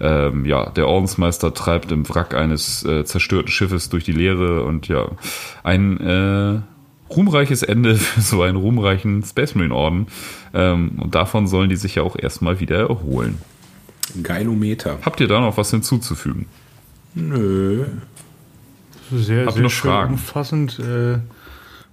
[0.00, 4.88] Ähm, ja, der Ordensmeister treibt im Wrack eines äh, zerstörten Schiffes durch die Leere und
[4.88, 5.06] ja,
[5.62, 6.60] ein äh,
[7.14, 10.06] ruhmreiches Ende für so einen ruhmreichen Space Marine Orden.
[10.52, 13.38] Ähm, und davon sollen die sich ja auch erstmal wieder erholen.
[14.22, 14.98] Geilometer.
[15.02, 16.46] Habt ihr da noch was hinzuzufügen?
[17.14, 17.84] Nö.
[19.12, 20.12] Sehr, Habt sehr noch schön Fragen?
[20.14, 21.18] umfassend äh,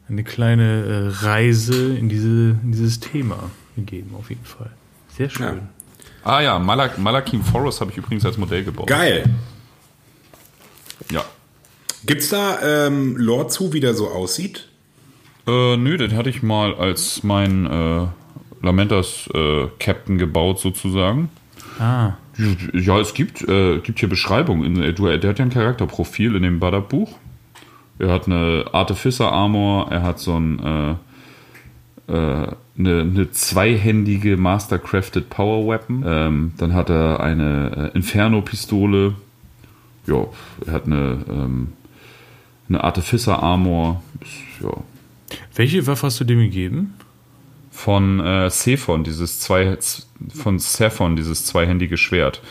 [0.10, 4.72] eine kleine äh, Reise in, diese, in dieses Thema gegeben, auf jeden Fall.
[5.15, 5.46] Sehr schön.
[5.46, 5.58] Ja.
[6.24, 8.88] Ah ja, Malak Malakim Forest habe ich übrigens als Modell gebaut.
[8.88, 9.30] Geil.
[11.12, 11.24] Ja.
[12.06, 14.67] Gibt's da ähm, Lore zu, wie der so aussieht?
[15.48, 18.08] Äh, nö, den hatte ich mal als mein äh,
[18.62, 21.30] Lamentas äh, Captain gebaut sozusagen.
[21.80, 22.13] Ah,
[22.74, 24.65] Ja, es gibt, äh, gibt hier Beschreibungen.
[24.84, 27.17] In, du, der hat ja ein Charakterprofil in dem Badab-Buch.
[28.00, 30.60] Er hat eine Artificer Armor, er hat so ein
[32.08, 36.04] äh, äh, eine, eine zweihändige Mastercrafted Power Weapon.
[36.06, 39.16] Ähm, dann hat er eine äh, Inferno-Pistole.
[40.06, 40.26] Ja,
[40.66, 41.74] er hat eine, ähm,
[42.70, 44.04] eine Artificer Armor.
[44.62, 44.72] Ja,
[45.56, 46.94] welche Waffe hast du dem gegeben?
[47.78, 49.78] von äh, Sephon, dieses zwei
[50.34, 52.42] von Sephon, dieses zweihändige Schwert.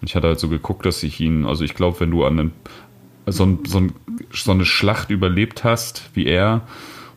[0.00, 2.40] Und ich hatte halt so geguckt, dass ich ihn, also ich glaube, wenn du an
[2.40, 2.52] einen,
[3.32, 3.92] so, ein, so, ein,
[4.32, 6.62] so eine Schlacht überlebt hast, wie er,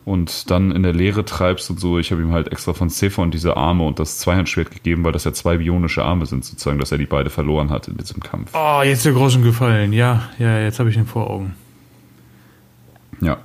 [0.04, 3.30] und dann in der Leere treibst und so, ich habe ihm halt extra von Sephon
[3.30, 6.92] diese Arme und das Zweihandschwert gegeben, weil das ja zwei bionische Arme sind, sozusagen, dass
[6.92, 8.50] er die beide verloren hat in diesem Kampf.
[8.52, 9.92] Oh, jetzt ist der Groschen gefallen.
[9.92, 11.54] Ja, ja, jetzt habe ich ihn vor Augen.
[13.20, 13.38] Ja.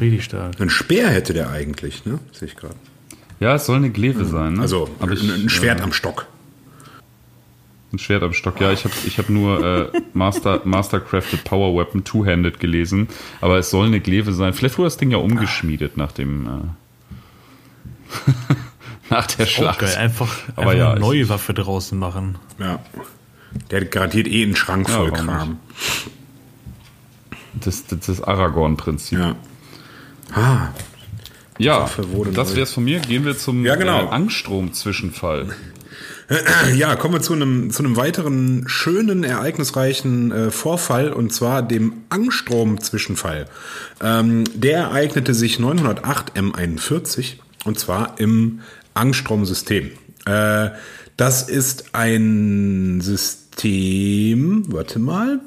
[0.00, 0.60] Richtig stark.
[0.60, 2.18] Ein Speer hätte der eigentlich, ne?
[2.32, 2.76] Sehe ich gerade.
[3.40, 4.62] Ja, es soll eine Gleve sein, ne?
[4.62, 6.26] Also Aber ich, ein, ein Schwert äh, am Stock.
[7.92, 8.60] Ein Schwert am Stock.
[8.60, 13.08] Ja, ich habe ich hab nur äh, Master, Mastercrafted Power Weapon Two-Handed gelesen.
[13.40, 14.52] Aber es soll eine Gleve sein.
[14.52, 16.46] Vielleicht wurde das Ding ja umgeschmiedet nach dem.
[16.46, 16.50] Äh,
[19.10, 19.78] nach der Schlacht.
[19.80, 19.94] geil.
[19.96, 22.36] Einfach, Aber einfach ja, eine ich- neue Waffe draußen machen.
[22.58, 22.80] Ja.
[23.70, 25.58] Der hat garantiert eh einen Schrank Ja, voll warum Kram.
[27.54, 29.18] Das, das, das Aragorn-Prinzip.
[29.18, 29.34] Ja.
[30.34, 30.68] Ah,
[31.58, 31.88] Ja,
[32.34, 32.56] das neu.
[32.56, 33.00] wär's von mir.
[33.00, 34.04] Gehen wir zum Ja, genau.
[34.04, 35.56] äh, Angststrom-Zwischenfall.
[36.76, 41.92] Ja, kommen wir zu einem, zu einem weiteren schönen, ereignisreichen äh, Vorfall und zwar dem
[42.10, 43.46] Angstrom-Zwischenfall.
[44.02, 48.60] Ähm, der ereignete sich 908 M41 und zwar im
[48.94, 49.90] Angstrom-System.
[50.26, 50.70] Äh,
[51.16, 55.40] das ist ein System, warte mal,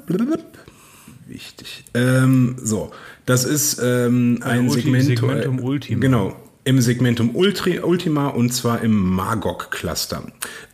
[1.26, 1.84] wichtig.
[1.94, 2.90] Ähm, so,
[3.24, 6.00] das ist ähm, ein Ulti- Segment, Segmentum Ultima.
[6.00, 10.24] Genau, im Segmentum Ultima und zwar im Magog-Cluster.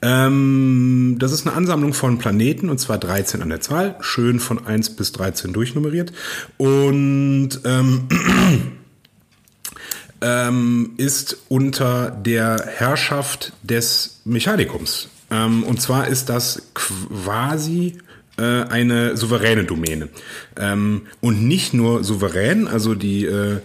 [0.02, 4.66] Ähm, das ist eine Ansammlung von Planeten und zwar 13 an der Zahl, schön von
[4.66, 6.12] 1 bis 13 durchnummeriert
[6.58, 8.08] und ähm,
[10.20, 15.08] ähm, ist unter der Herrschaft des Mechanikums.
[15.30, 17.98] Ähm, und zwar ist das quasi
[18.36, 20.08] äh, eine souveräne Domäne.
[20.56, 23.58] Ähm, und nicht nur souverän, also die, äh,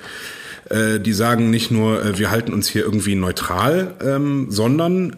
[0.99, 5.15] die sagen nicht nur, äh, wir halten uns hier irgendwie neutral, ähm, sondern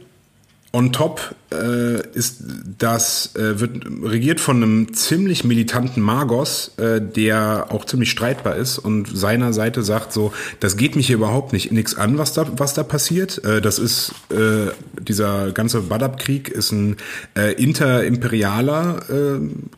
[0.75, 2.43] On top äh, ist
[2.77, 8.77] das äh, wird regiert von einem ziemlich militanten Magos, äh, der auch ziemlich streitbar ist
[8.77, 12.45] und seiner Seite sagt so, das geht mich hier überhaupt nicht nichts an, was da
[12.57, 13.41] was da passiert.
[13.45, 16.97] Äh, das ist äh, dieser ganze Badab-Krieg ist ein
[17.37, 19.03] äh, interimperialer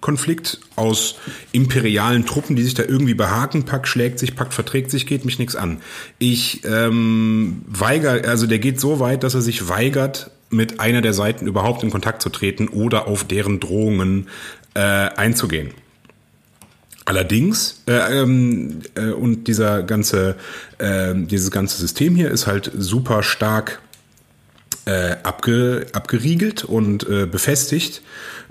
[0.01, 1.15] Konflikt aus
[1.51, 5.37] imperialen Truppen, die sich da irgendwie behaken, packt, schlägt sich, packt, verträgt sich, geht mich
[5.37, 5.77] nichts an.
[6.17, 11.13] Ich ähm, weigere, also der geht so weit, dass er sich weigert, mit einer der
[11.13, 14.27] Seiten überhaupt in Kontakt zu treten oder auf deren Drohungen
[14.73, 15.71] äh, einzugehen.
[17.05, 20.35] Allerdings äh, ähm, äh, und dieser ganze
[20.77, 23.81] äh, dieses ganze System hier ist halt super stark
[24.87, 28.01] äh, abge, abgeriegelt und äh, befestigt,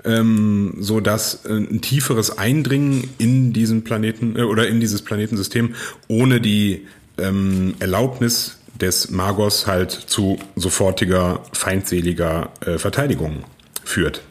[0.05, 5.73] ähm, so dass äh, ein tieferes Eindringen in diesen Planeten äh, oder in dieses Planetensystem
[6.07, 13.43] ohne die ähm, Erlaubnis des Magos halt zu sofortiger feindseliger äh, Verteidigung
[13.83, 14.21] führt.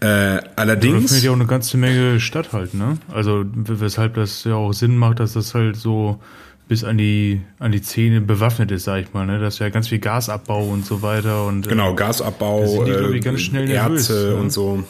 [0.00, 2.98] Äh, Das allerdings findet ja auch eine ganze Menge statt halt, ne?
[3.12, 6.20] Also weshalb das ja auch Sinn macht, dass das halt so
[6.68, 9.38] bis an die an die Zähne bewaffnet ist, sag ich mal, ne?
[9.38, 12.92] Das ist ja ganz viel Gasabbau und so weiter und äh, Genau, Gasabbau, sind die,
[12.92, 14.36] glaub ich, äh, ganz schnell nervös, Erze ne?
[14.36, 14.84] und so.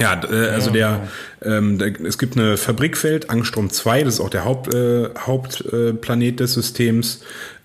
[0.00, 1.08] Ja, äh, also der,
[1.42, 6.32] ähm, der, es gibt eine Fabrikfeld, Angstrom 2, das ist auch der Haupt, äh, Hauptplanet
[6.34, 7.20] äh, des Systems.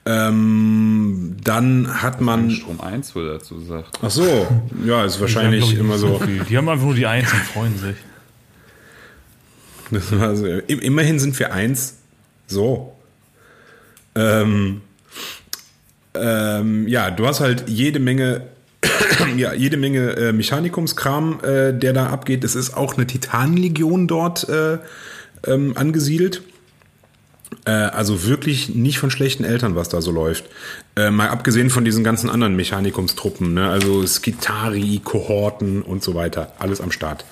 [0.10, 4.00] Ähm, dann hat man, Strom 1 wurde dazu gesagt.
[4.02, 4.24] ach so,
[4.86, 6.20] ja, ist die haben, wahrscheinlich ich, immer so.
[6.20, 6.44] viel.
[6.46, 7.96] Die haben einfach nur die Eins und freuen sich.
[9.92, 10.46] Das war so.
[10.46, 11.96] im- Immerhin sind wir eins.
[12.48, 12.94] So.
[14.16, 14.82] Ähm,
[16.14, 18.42] ähm, ja, du hast halt jede Menge,
[19.38, 22.44] ja, jede Menge äh, Mechanikumskram, äh, der da abgeht.
[22.44, 24.78] Es ist auch eine Titanlegion dort äh,
[25.46, 26.42] ähm, angesiedelt.
[27.66, 30.46] Äh, also wirklich nicht von schlechten Eltern, was da so läuft.
[30.98, 33.70] Äh, mal abgesehen von diesen ganzen anderen Mechanikumstruppen, ne?
[33.70, 36.54] also Skitari, Kohorten und so weiter.
[36.58, 37.24] Alles am Start.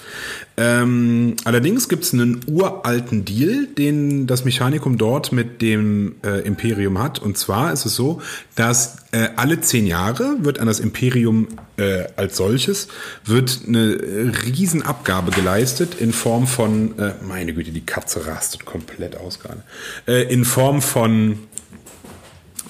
[0.55, 7.01] Ähm, allerdings gibt es einen uralten Deal, den das Mechanikum dort mit dem äh, Imperium
[7.01, 7.17] hat.
[7.17, 8.21] Und zwar ist es so,
[8.53, 11.47] dass äh, alle zehn Jahre wird an das Imperium
[11.77, 12.87] äh, als solches
[13.25, 13.97] wird eine
[14.45, 19.63] Riesenabgabe geleistet in Form von, äh, meine Güte, die Katze rastet komplett aus gerade,
[20.07, 21.39] äh, in Form von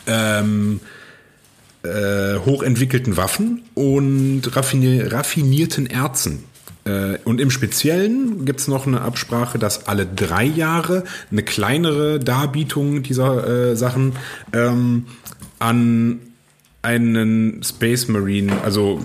[0.08, 0.80] ähm,
[1.84, 6.44] äh, hochentwickelten Waffen und raffini raffinierten Erzen.
[6.86, 12.20] Äh, und im Speziellen gibt es noch eine Absprache, dass alle drei Jahre eine kleinere
[12.20, 14.14] Darbietung dieser äh, Sachen
[14.54, 15.06] ähm,
[15.60, 16.20] an
[16.82, 19.00] einen Space Marine, also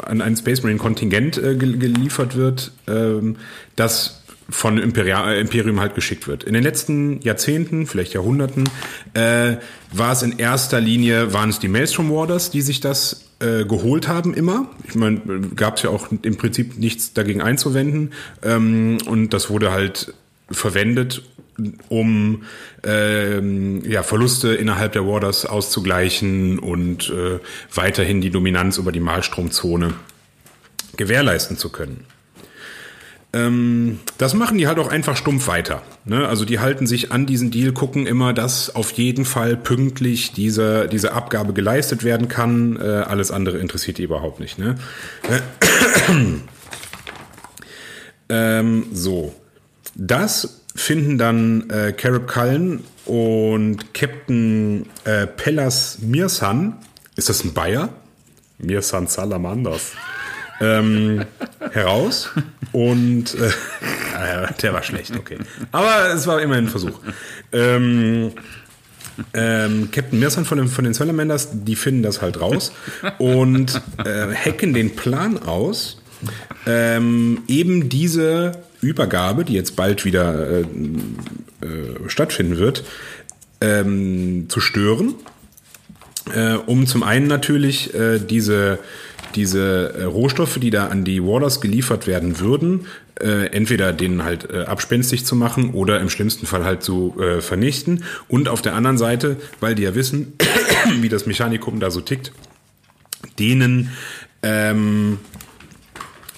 [0.00, 3.36] äh, an ein Space Marine Kontingent äh, gel- geliefert wird, ähm,
[3.76, 6.44] das von Imperia äh, Imperium halt geschickt wird.
[6.44, 8.68] In den letzten Jahrzehnten, vielleicht Jahrhunderten,
[9.14, 9.56] äh,
[9.92, 14.08] war es in erster Linie, waren es die Maelstrom Warders, die sich das äh, geholt
[14.08, 14.68] haben immer.
[14.86, 15.20] Ich meine,
[15.56, 18.12] gab es ja auch im Prinzip nichts dagegen einzuwenden.
[18.42, 20.14] Ähm, und das wurde halt
[20.50, 21.22] verwendet,
[21.88, 22.42] um
[22.82, 27.38] ähm, ja, Verluste innerhalb der Warders auszugleichen und äh,
[27.72, 29.94] weiterhin die Dominanz über die Malstromzone
[30.96, 32.04] gewährleisten zu können.
[33.34, 35.82] Ähm, das machen die halt auch einfach stumpf weiter.
[36.04, 36.26] Ne?
[36.28, 40.88] Also die halten sich an diesen Deal, gucken immer, dass auf jeden Fall pünktlich diese,
[40.88, 42.76] diese Abgabe geleistet werden kann.
[42.80, 44.58] Äh, alles andere interessiert die überhaupt nicht.
[44.58, 44.76] Ne?
[48.28, 49.34] ähm, so.
[49.96, 56.76] Das finden dann äh, Carib Cullen und Captain äh, Pellas Mirsan.
[57.16, 57.88] Ist das ein Bayer?
[58.58, 59.92] Mirsan Salamanders.
[60.60, 61.24] Ähm,
[61.72, 62.30] heraus
[62.72, 63.50] und äh,
[64.62, 65.38] der war schlecht, okay.
[65.72, 67.00] Aber es war immerhin ein Versuch.
[67.52, 68.32] Ähm,
[69.32, 72.72] ähm, Captain Mirsan von den, von den Salamanders, die finden das halt raus
[73.18, 76.02] und äh, hacken den Plan aus,
[76.66, 82.84] ähm, eben diese Übergabe, die jetzt bald wieder äh, äh, stattfinden wird,
[83.60, 85.14] ähm, zu stören.
[86.34, 88.78] Äh, um zum einen natürlich äh, diese
[89.34, 92.86] diese äh, Rohstoffe, die da an die Warders geliefert werden würden,
[93.20, 97.40] äh, entweder denen halt äh, abspenstig zu machen oder im schlimmsten Fall halt zu äh,
[97.40, 98.04] vernichten.
[98.28, 100.34] Und auf der anderen Seite, weil die ja wissen,
[101.00, 102.32] wie das Mechanikum da so tickt,
[103.38, 103.90] denen
[104.42, 105.18] ähm,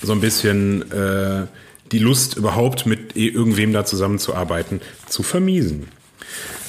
[0.02, 1.46] so ein bisschen äh,
[1.92, 5.88] die Lust überhaupt mit eh irgendwem da zusammenzuarbeiten zu vermiesen.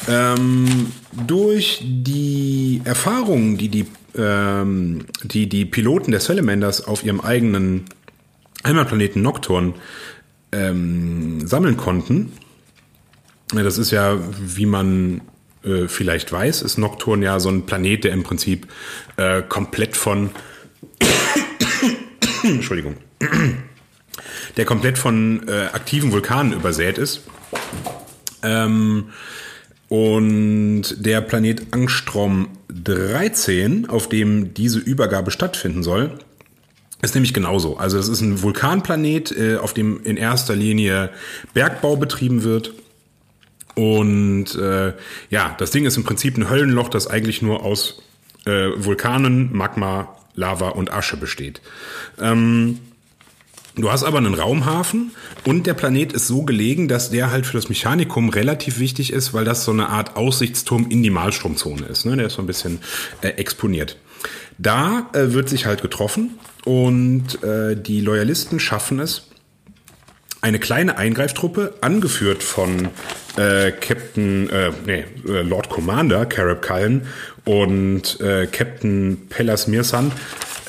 [0.07, 0.91] Ähm,
[1.27, 7.85] durch die Erfahrungen, die die, ähm, die die Piloten der Salamanders auf ihrem eigenen
[8.65, 9.73] Heimatplaneten Nocturne
[10.51, 12.31] ähm, sammeln konnten,
[13.53, 15.21] das ist ja, wie man
[15.63, 18.67] äh, vielleicht weiß, ist Nocturne ja so ein Planet, der im Prinzip
[19.17, 20.29] äh, komplett von
[22.43, 22.95] Entschuldigung,
[24.55, 27.21] der komplett von äh, aktiven Vulkanen übersät ist.
[28.43, 29.09] Ähm,
[29.89, 36.17] und der Planet Angstrom 13, auf dem diese Übergabe stattfinden soll,
[37.01, 37.77] ist nämlich genauso.
[37.77, 41.11] Also es ist ein Vulkanplanet, äh, auf dem in erster Linie
[41.53, 42.73] Bergbau betrieben wird.
[43.75, 44.93] Und äh,
[45.29, 48.01] ja, das Ding ist im Prinzip ein Höllenloch, das eigentlich nur aus
[48.45, 51.61] äh, Vulkanen, Magma, Lava und Asche besteht.
[52.19, 52.79] Ähm,
[53.77, 55.11] Du hast aber einen Raumhafen
[55.45, 59.35] und der Planet ist so gelegen, dass der halt für das Mechanikum relativ wichtig ist,
[59.35, 62.05] weil das so eine Art Aussichtsturm in die Malstromzone ist.
[62.05, 62.17] Ne?
[62.17, 62.79] Der ist so ein bisschen
[63.21, 63.97] äh, exponiert.
[64.57, 69.27] Da äh, wird sich halt getroffen und äh, die Loyalisten schaffen es,
[70.41, 72.89] eine kleine Eingreiftruppe, angeführt von
[73.37, 77.07] äh, Captain, äh, nee, äh, Lord Commander Carib Cullen
[77.45, 80.13] und äh, Captain Pellas Mirsand,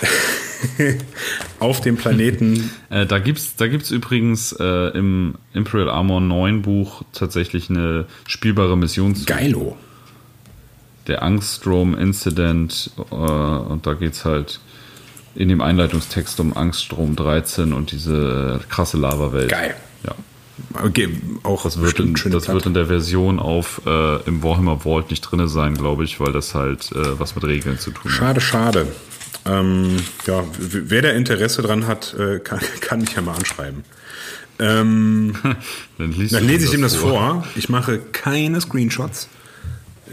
[1.59, 2.71] auf dem Planeten.
[2.91, 4.65] Äh, da gibt's, da gibt's übrigens äh,
[4.97, 9.15] im Imperial Armor 9 Buch tatsächlich eine spielbare Mission.
[9.27, 9.77] Geilo.
[11.07, 14.61] Der Angstrom Incident äh, und da geht's halt
[15.35, 19.51] in dem Einleitungstext um Angststrom 13 und diese krasse Lava-Welt.
[19.51, 19.77] Geil.
[20.05, 20.15] Ja.
[20.83, 21.11] Okay,
[21.43, 25.21] auch Das, wird in, das wird in der Version auf äh, im Warhammer Vault nicht
[25.21, 28.19] drinne sein, glaube ich, weil das halt äh, was mit Regeln zu tun hat.
[28.19, 28.87] Schade, schade.
[29.45, 33.85] Ähm, ja, wer da Interesse dran hat, äh, kann, kann mich ja mal anschreiben.
[34.61, 35.35] Ähm,
[35.99, 37.47] Dann, dann lese ich ihm das vor.
[37.57, 39.29] Ich mache keine Screenshots.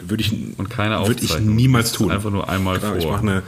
[0.08, 1.56] Würde ich, Und keine würde ich Aufzeichnung.
[1.56, 2.12] niemals tun.
[2.12, 2.98] einfach nur einmal Genau, vor.
[3.00, 3.44] Ich mache eine,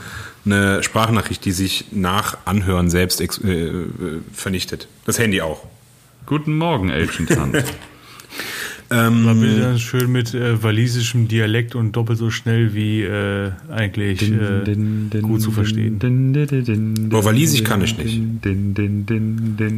[0.45, 3.23] eine Sprachnachricht, die sich nach Anhören selbst äh,
[3.67, 3.85] äh,
[4.33, 4.87] vernichtet.
[5.05, 5.65] Das Handy auch.
[6.25, 7.63] Guten Morgen, Agent Hunt.
[8.89, 14.31] War bitte dann schön mit äh, walisischem Dialekt und doppelt so schnell wie äh, eigentlich
[14.31, 15.99] äh, gut zu verstehen.
[17.09, 18.21] Boah, Walisisch kann ich nicht.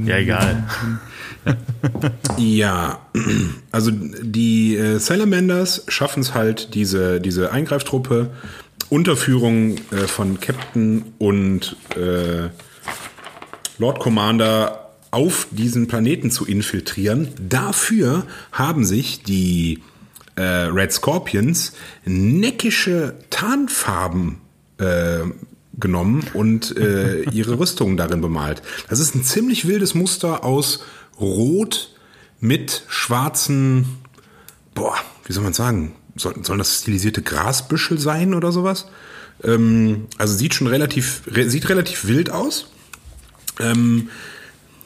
[0.07, 0.63] Ja, egal.
[2.37, 2.99] Ja,
[3.71, 8.29] also die äh, Salamanders schaffen es halt, diese, diese Eingreiftruppe
[8.89, 12.49] unter Führung äh, von Captain und äh,
[13.77, 17.29] Lord Commander auf diesen Planeten zu infiltrieren.
[17.39, 19.81] Dafür haben sich die
[20.35, 21.73] äh, Red Scorpions
[22.05, 24.37] neckische Tarnfarben
[24.77, 25.19] äh,
[25.79, 28.61] genommen und äh, ihre Rüstungen darin bemalt.
[28.89, 30.83] Das ist ein ziemlich wildes Muster aus
[31.19, 31.95] Rot
[32.39, 33.85] mit schwarzen,
[34.73, 34.95] boah,
[35.25, 38.87] wie soll man sagen, soll, sollen das stilisierte Grasbüschel sein oder sowas?
[39.43, 42.71] Ähm, also sieht schon relativ, re, sieht relativ wild aus.
[43.59, 44.09] Ähm,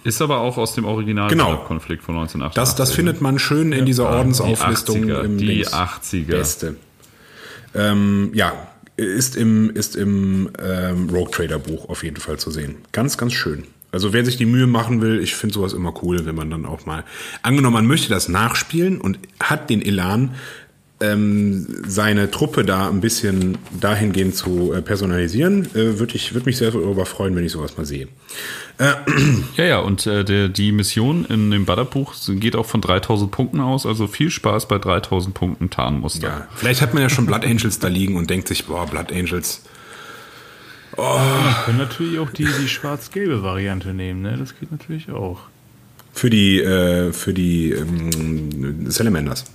[0.04, 1.58] Ist aber auch aus dem Original Genau.
[1.58, 2.56] Konflikt von 1988.
[2.56, 5.74] das, das findet man schön in dieser Ordensauflistung die 80er, im die Dings.
[5.74, 6.26] 80er.
[6.28, 6.76] Beste.
[7.76, 8.54] Ähm, ja,
[8.98, 12.76] ist im, ist im ähm, Rogue Trader Buch auf jeden Fall zu sehen.
[12.92, 13.64] Ganz, ganz schön.
[13.92, 16.66] Also wer sich die Mühe machen will, ich finde sowas immer cool, wenn man dann
[16.66, 17.04] auch mal,
[17.44, 20.32] angenommen, man möchte das nachspielen und hat den Elan,
[21.00, 26.58] ähm, seine Truppe da ein bisschen dahingehend zu äh, personalisieren, äh, würde ich würde mich
[26.58, 28.08] sehr darüber freuen, wenn ich sowas mal sehe.
[28.80, 33.60] Ja, ja, und äh, der, die Mission in dem Badderbuch geht auch von 3000 Punkten
[33.60, 36.28] aus, also viel Spaß bei 3000 Punkten Tarnmuster.
[36.28, 39.12] Ja, vielleicht hat man ja schon Blood Angels da liegen und denkt sich, boah, Blood
[39.12, 39.62] Angels,
[40.96, 44.38] können natürlich auch die, die schwarz-gelbe Variante nehmen, ne?
[44.38, 45.40] Das geht natürlich auch.
[46.14, 49.46] für die äh, für die ähm, Salamanders.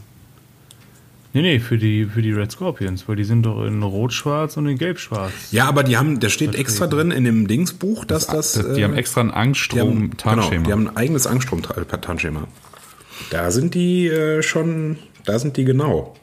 [1.38, 4.66] Nee, nee, für die, für die Red Scorpions, weil die sind doch in Rot-Schwarz und
[4.66, 5.32] in Gelb-Schwarz.
[5.52, 8.54] Ja, aber die haben, da steht extra drin in dem Dingsbuch, dass das.
[8.54, 10.50] Das, die äh, haben extra ein Angststrom-Tarnschema.
[10.50, 12.48] genau, die haben ein eigenes Angstrom-Tarnschema.
[13.30, 16.16] Da sind die äh, schon, da sind die genau.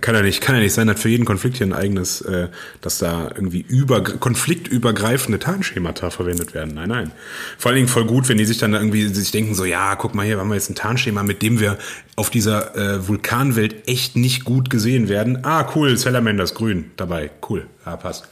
[0.00, 2.48] Kann ja nicht, kann ja nicht sein, dass für jeden Konflikt hier ein eigenes, äh,
[2.80, 6.74] dass da irgendwie über, konfliktübergreifende Tarnschemata verwendet werden.
[6.74, 7.10] Nein, nein.
[7.58, 10.14] Vor allen Dingen voll gut, wenn die sich dann irgendwie sich denken, so, ja, guck
[10.14, 11.78] mal hier, haben wir jetzt ein Tarnschema, mit dem wir
[12.14, 15.44] auf dieser äh, Vulkanwelt echt nicht gut gesehen werden.
[15.44, 17.32] Ah, cool, Salamanders grün dabei.
[17.48, 17.66] Cool.
[17.84, 18.28] Ja, passt.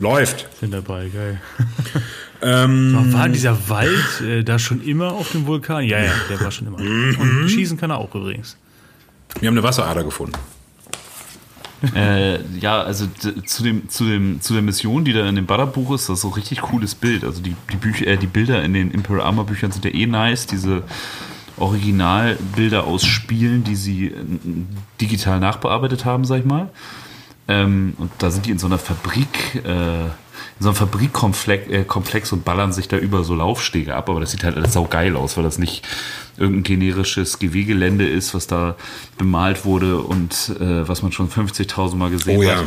[0.00, 0.48] Läuft.
[0.58, 1.40] Sind dabei, geil.
[2.46, 5.82] Ähm, war dieser Wald äh, da schon immer auf dem Vulkan?
[5.84, 6.76] Ja, ja, der war schon immer.
[7.18, 8.58] Und schießen kann er auch übrigens.
[9.40, 10.34] Wir haben eine Wasserader gefunden.
[11.94, 13.06] Äh, ja, also
[13.46, 16.22] zu, dem, zu, dem, zu der Mission, die da in dem Butter-Buch ist, das ist
[16.22, 17.24] so ein richtig cooles Bild.
[17.24, 20.06] Also die, die, Bücher, äh, die Bilder in den Imperial Armor Büchern sind ja eh
[20.06, 20.46] nice.
[20.46, 20.82] Diese
[21.56, 24.14] Originalbilder aus Spielen, die sie äh,
[25.00, 26.70] digital nachbearbeitet haben, sag ich mal.
[27.46, 32.34] Ähm, und da sind die in so einer Fabrik, äh, in so einem Fabrikkomplex äh,
[32.34, 35.36] und ballern sich da über so Laufstege ab, aber das sieht halt alles saugeil aus,
[35.36, 35.86] weil das nicht
[36.36, 38.76] irgendein generisches GW-Gelände ist, was da
[39.18, 42.56] bemalt wurde und äh, was man schon 50.000 Mal gesehen Oh ja.
[42.56, 42.66] hat.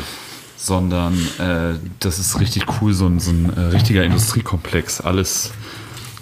[0.58, 5.02] Sondern äh, das ist richtig cool, so ein, so ein äh, richtiger Industriekomplex.
[5.02, 5.52] Alles,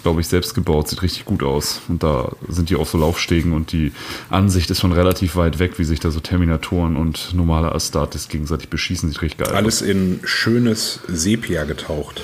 [0.02, 1.80] glaube ich, selbst gebaut, sieht richtig gut aus.
[1.88, 3.92] Und da sind die auf so Laufstegen und die
[4.28, 8.68] Ansicht ist schon relativ weit weg, wie sich da so Terminatoren und normale Astartes gegenseitig
[8.68, 9.08] beschießen.
[9.08, 9.54] Sieht richtig geil aus.
[9.56, 12.22] Alles in schönes Sepia getaucht.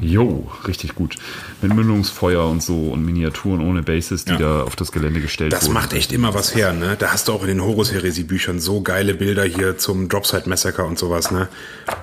[0.00, 1.16] Jo, richtig gut.
[1.60, 4.38] Mit Mündungsfeuer und so und Miniaturen ohne Bases, die Ja.
[4.38, 5.74] da auf das Gelände gestellt Das wurden.
[5.74, 6.96] macht echt immer was her, ne?
[6.98, 10.98] Da hast du auch in den Horus-Heresie-Büchern so geile Bilder hier zum Dropside Massacre und
[10.98, 11.48] sowas, ne?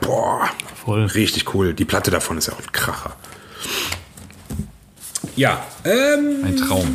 [0.02, 0.50] Boah,
[0.84, 1.06] Voll.
[1.06, 1.74] richtig cool.
[1.74, 3.16] Die Platte davon ist ja auch ein Kracher.
[5.36, 6.88] Ja, ähm, Ein Traum.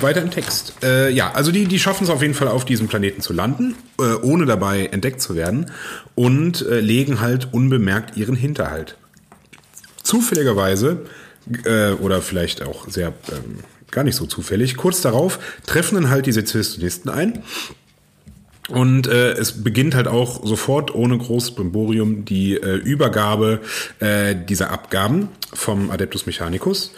[0.00, 0.74] weiter im Text.
[0.82, 3.74] Äh, ja, also die, die schaffen es auf jeden Fall auf diesem Planeten zu landen,
[3.98, 5.70] äh, ohne dabei entdeckt zu werden
[6.14, 8.96] und äh, legen halt unbemerkt ihren Hinterhalt.
[10.02, 11.06] Zufälligerweise,
[11.64, 13.58] äh, oder vielleicht auch sehr ähm,
[13.90, 17.42] gar nicht so zufällig, kurz darauf treffen dann halt die Sezessionisten ein.
[18.68, 23.60] Und äh, es beginnt halt auch sofort ohne großes Brimborium die äh, Übergabe
[23.98, 26.94] äh, dieser Abgaben vom Adeptus Mechanicus.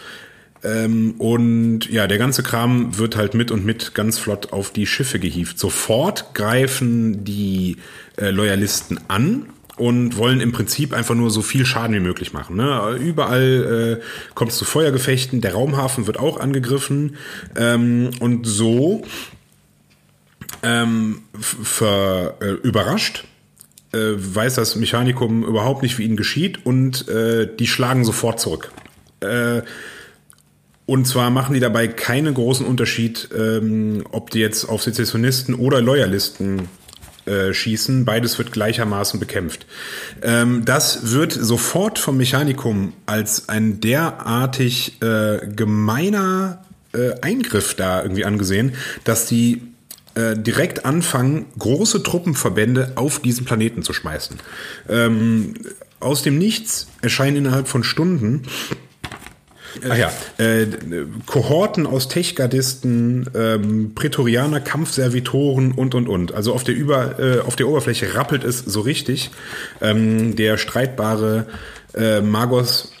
[0.63, 4.85] Ähm, und ja, der ganze Kram wird halt mit und mit ganz flott auf die
[4.85, 5.57] Schiffe gehievt.
[5.59, 7.77] Sofort greifen die
[8.17, 9.47] äh, Loyalisten an
[9.77, 12.55] und wollen im Prinzip einfach nur so viel Schaden wie möglich machen.
[12.55, 12.97] Ne?
[12.99, 17.17] Überall äh, kommt es zu Feuergefechten, der Raumhafen wird auch angegriffen
[17.55, 19.03] ähm, und so
[20.63, 23.25] ähm, ver, äh, überrascht
[23.95, 28.71] äh, weiß das Mechanikum überhaupt nicht, wie ihnen geschieht und äh, die schlagen sofort zurück.
[29.21, 29.61] Äh,
[30.85, 35.81] und zwar machen die dabei keinen großen Unterschied, ähm, ob die jetzt auf Sezessionisten oder
[35.81, 36.67] Loyalisten
[37.25, 38.05] äh, schießen.
[38.05, 39.65] Beides wird gleichermaßen bekämpft.
[40.21, 46.63] Ähm, das wird sofort vom Mechanikum als ein derartig äh, gemeiner
[46.93, 48.73] äh, Eingriff da irgendwie angesehen,
[49.03, 49.61] dass die
[50.15, 54.37] äh, direkt anfangen, große Truppenverbände auf diesen Planeten zu schmeißen.
[54.87, 55.55] Ähm,
[55.99, 58.43] aus dem Nichts erscheinen innerhalb von Stunden
[59.89, 60.67] Ach ja, äh,
[61.25, 66.33] Kohorten aus Techgardisten, ähm, Prätorianer, Kampfservitoren und und und.
[66.33, 69.31] Also auf der Über, äh, auf der Oberfläche rappelt es so richtig.
[69.81, 71.47] Ähm, der streitbare
[71.93, 72.93] äh, Magos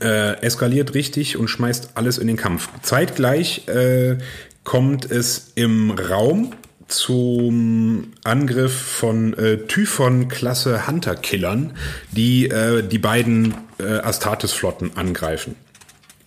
[0.00, 2.68] äh, eskaliert richtig und schmeißt alles in den Kampf.
[2.82, 4.18] Zeitgleich äh,
[4.64, 6.52] kommt es im Raum
[6.88, 11.76] zum Angriff von äh, Typhon-Klasse Hunter-Killern,
[12.12, 15.56] die äh, die beiden äh, Astartes-Flotten angreifen.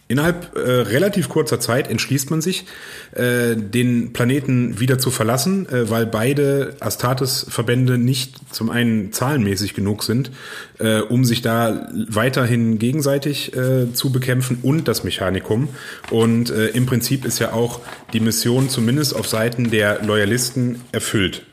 [0.10, 2.66] Innerhalb äh, relativ kurzer Zeit entschließt man sich,
[3.14, 10.03] äh, den Planeten wieder zu verlassen, äh, weil beide Astartes-Verbände nicht zum einen zahlenmäßig genug
[10.03, 10.32] sind,
[10.80, 15.68] äh, um sich da weiterhin gegenseitig äh, zu bekämpfen und das Mechanikum.
[16.10, 17.82] Und äh, im Prinzip ist ja auch
[18.14, 21.43] die Mission zumindest auf Seiten der Loyalisten erfüllt.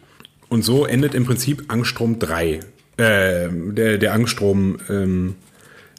[0.48, 2.60] Und so endet im Prinzip Angstrom 3.
[2.96, 5.34] Äh, der, der Angstrom, ähm,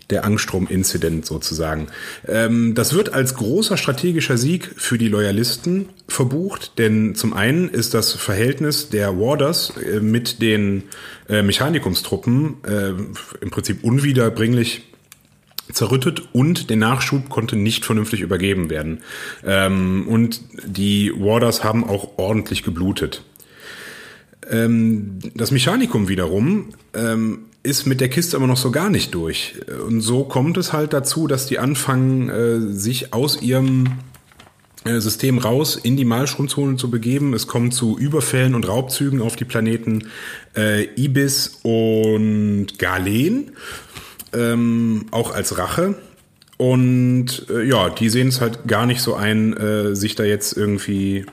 [0.09, 1.87] der Angstrom-Incident sozusagen.
[2.27, 7.93] Ähm, das wird als großer strategischer Sieg für die Loyalisten verbucht, denn zum einen ist
[7.93, 10.83] das Verhältnis der Warders äh, mit den
[11.29, 12.89] äh, Mechanikumstruppen äh,
[13.41, 14.83] im Prinzip unwiederbringlich
[15.71, 18.99] zerrüttet und der Nachschub konnte nicht vernünftig übergeben werden.
[19.43, 23.23] Ähm, und die Warders haben auch ordentlich geblutet.
[24.49, 29.55] Ähm, das Mechanikum wiederum ähm, ist mit der Kiste aber noch so gar nicht durch.
[29.85, 33.85] Und so kommt es halt dazu, dass die anfangen, äh, sich aus ihrem
[34.85, 37.33] äh, System raus in die Malstromzone zu begeben.
[37.33, 40.09] Es kommt zu Überfällen und Raubzügen auf die Planeten
[40.55, 43.51] äh, Ibis und Galen,
[44.31, 45.95] ähm, auch als Rache.
[46.57, 50.55] Und äh, ja, die sehen es halt gar nicht so ein, äh, sich da jetzt
[50.55, 51.25] irgendwie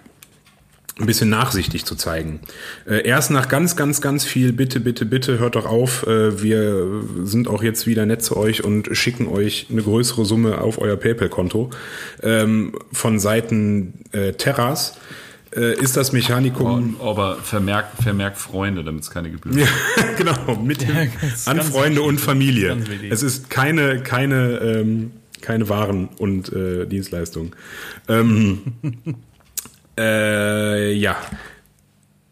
[0.99, 2.41] ein bisschen nachsichtig zu zeigen.
[2.87, 6.07] Äh, erst nach ganz, ganz, ganz viel Bitte, bitte, bitte, hört doch auf.
[6.07, 10.59] Äh, wir sind auch jetzt wieder nett zu euch und schicken euch eine größere Summe
[10.61, 11.71] auf euer PayPal-Konto
[12.23, 14.99] ähm, von Seiten äh, Terras.
[15.57, 16.97] äh, ist das Mechanikum.
[17.01, 19.67] Aber vermerk, vermerk Freunde, damit es keine Gebühren Ja,
[20.19, 20.89] genau, mit Ja,
[21.47, 22.07] an Freunde wichtig.
[22.09, 22.77] und Familie.
[23.11, 27.53] Es ist keine, keine, ähm, keine Waren und äh, Dienstleistungen.
[28.09, 28.61] Ähm,
[29.99, 31.17] äh, ja.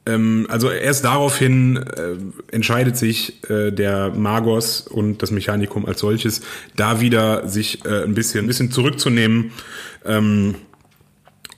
[0.06, 6.42] Ähm, also erst daraufhin äh, entscheidet sich äh, der Magos und das Mechanikum als solches,
[6.76, 9.52] da wieder sich äh, ein bisschen, ein bisschen zurückzunehmen.
[10.04, 10.54] Ähm,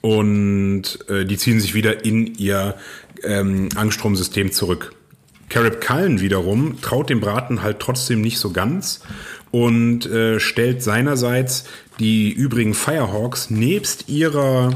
[0.01, 2.75] und äh, die ziehen sich wieder in ihr
[3.23, 4.93] ähm, Angststromsystem zurück.
[5.47, 9.01] Carib Cullen wiederum traut dem Braten halt trotzdem nicht so ganz
[9.51, 11.65] und äh, stellt seinerseits
[11.99, 14.71] die übrigen Firehawks nebst ihrer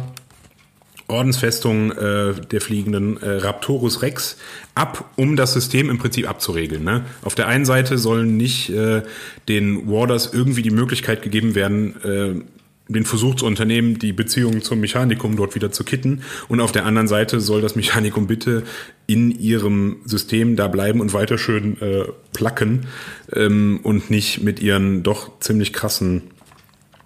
[1.08, 4.38] Ordensfestung äh, der fliegenden äh, Raptorus Rex
[4.76, 6.84] ab, um das System im Prinzip abzuregeln.
[6.84, 7.06] Ne?
[7.22, 9.04] Auf der einen Seite sollen nicht äh,
[9.48, 12.42] den Warders irgendwie die Möglichkeit gegeben werden, äh,
[12.90, 16.24] den Versuch zu unternehmen, die Beziehungen zum Mechanikum dort wieder zu kitten.
[16.48, 18.64] Und auf der anderen Seite soll das Mechanikum bitte
[19.08, 22.88] in ihrem System da bleiben und weiter schön äh, placken
[23.34, 26.24] ähm, und nicht mit ihren doch ziemlich krassen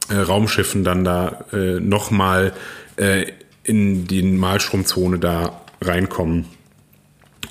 [0.10, 2.54] äh, Raumschiffen dann da äh, nochmal
[2.98, 3.26] äh,
[3.64, 6.46] in die Malstromzone da reinkommen,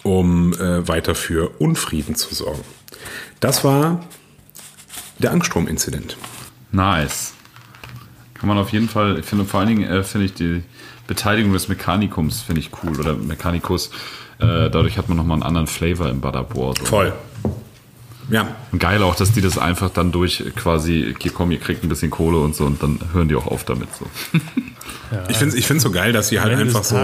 [0.02, 2.64] um äh, weiter für Unfrieden zu sorgen.
[3.40, 4.04] Das war
[5.18, 6.16] der Angststrom-Inzident.
[6.72, 7.34] Nice.
[8.34, 10.62] Kann man auf jeden Fall, ich finde vor allen Dingen äh, finde ich die
[11.06, 13.90] Beteiligung des Mechanikums finde ich cool oder Mechanikus.
[14.38, 16.78] Äh, dadurch hat man nochmal einen anderen Flavor im Butterboard.
[16.78, 16.84] So.
[16.84, 17.12] Voll.
[18.30, 21.82] Ja, Und geil auch, dass die das einfach dann durch quasi, hier komm, ihr kriegt
[21.82, 24.06] ein bisschen Kohle und so und dann hören die auch auf damit so.
[25.28, 26.96] Ich finde es ich find's so geil, dass sie halt einfach so.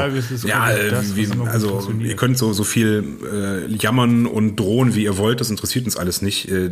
[0.47, 5.05] Ja, äh, das, wie, also ihr könnt so, so viel äh, jammern und drohen, wie
[5.05, 6.49] ihr wollt, das interessiert uns alles nicht.
[6.49, 6.70] Äh,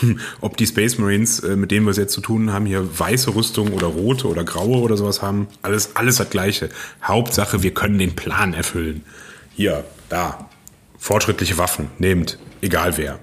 [0.40, 3.34] ob die Space Marines, äh, mit denen wir es jetzt zu tun haben, hier weiße
[3.34, 6.68] Rüstung oder rote oder graue oder sowas haben, alles, alles das Gleiche.
[7.02, 9.02] Hauptsache, wir können den Plan erfüllen.
[9.54, 10.48] Hier, da.
[10.98, 13.18] Fortschrittliche Waffen, nehmt, egal wer.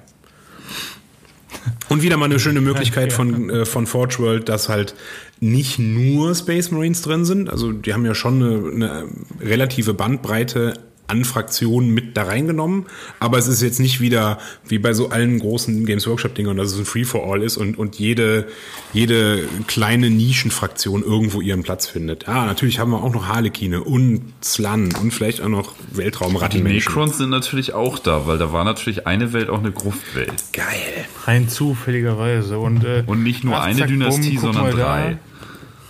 [1.90, 4.96] Und wieder mal eine schöne Möglichkeit von, äh, von Forge World, dass halt
[5.40, 7.50] nicht nur Space Marines drin sind.
[7.50, 9.06] Also die haben ja schon eine, eine
[9.42, 10.74] relative Bandbreite
[11.08, 12.86] an Fraktionen mit da reingenommen.
[13.20, 16.80] Aber es ist jetzt nicht wieder wie bei so allen großen Games Workshop-Dingern, dass es
[16.80, 18.48] ein Free-for-All ist und, und jede,
[18.94, 22.28] jede kleine Nischenfraktion irgendwo ihren Platz findet.
[22.28, 26.94] Ja, natürlich haben wir auch noch Harlekine und Slan und vielleicht auch noch Die Weltraumrattenmenschen.
[26.94, 30.34] Necrons sind natürlich auch da, weil da war natürlich eine Welt auch eine Gruftwelt.
[30.54, 31.06] Geil.
[31.26, 32.58] Rein zufälligerweise.
[32.60, 34.84] Und, äh, Und nicht nur ach, eine zack, Dynastie, guck sondern da.
[34.84, 35.18] drei.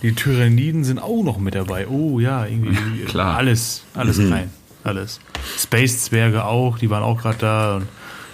[0.02, 1.88] Die Tyranniden sind auch noch mit dabei.
[1.88, 3.36] Oh ja, irgendwie Klar.
[3.36, 4.50] alles, alles rein.
[4.84, 5.18] Alles.
[5.58, 7.76] Space-Zwerge auch, die waren auch gerade da.
[7.76, 7.88] Und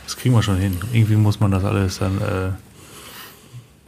[0.05, 0.77] das kriegen wir schon hin.
[0.93, 2.21] Irgendwie muss man das alles dann.
[2.21, 2.51] Äh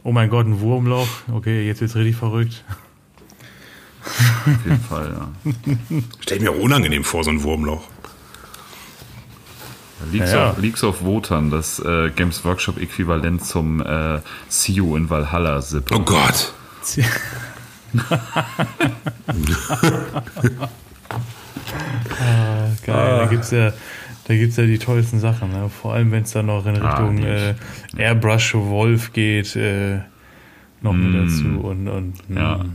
[0.03, 1.07] oh mein Gott, ein Wurmloch.
[1.31, 2.63] Okay, jetzt wird's richtig verrückt.
[4.05, 5.51] Auf jeden Fall, ja.
[6.21, 7.83] Stell ich mir auch unangenehm vor, so ein Wurmloch.
[10.11, 10.51] Leaks, Ja, ja.
[10.51, 15.89] Of, Leaks of Wotan, das äh, Games Workshop Äquivalent zum äh, See-You in Valhalla Zip.
[15.93, 16.51] Oh Gott.
[22.85, 23.71] Geil, da gibt's ja.
[24.25, 25.67] Da gibt's ja die tollsten Sachen, ne?
[25.69, 27.55] vor allem wenn es dann noch in Richtung die äh,
[27.97, 29.99] Airbrush Wolf geht, äh,
[30.81, 31.59] noch mit dazu.
[31.67, 32.57] Und, und Ja.
[32.59, 32.65] mh.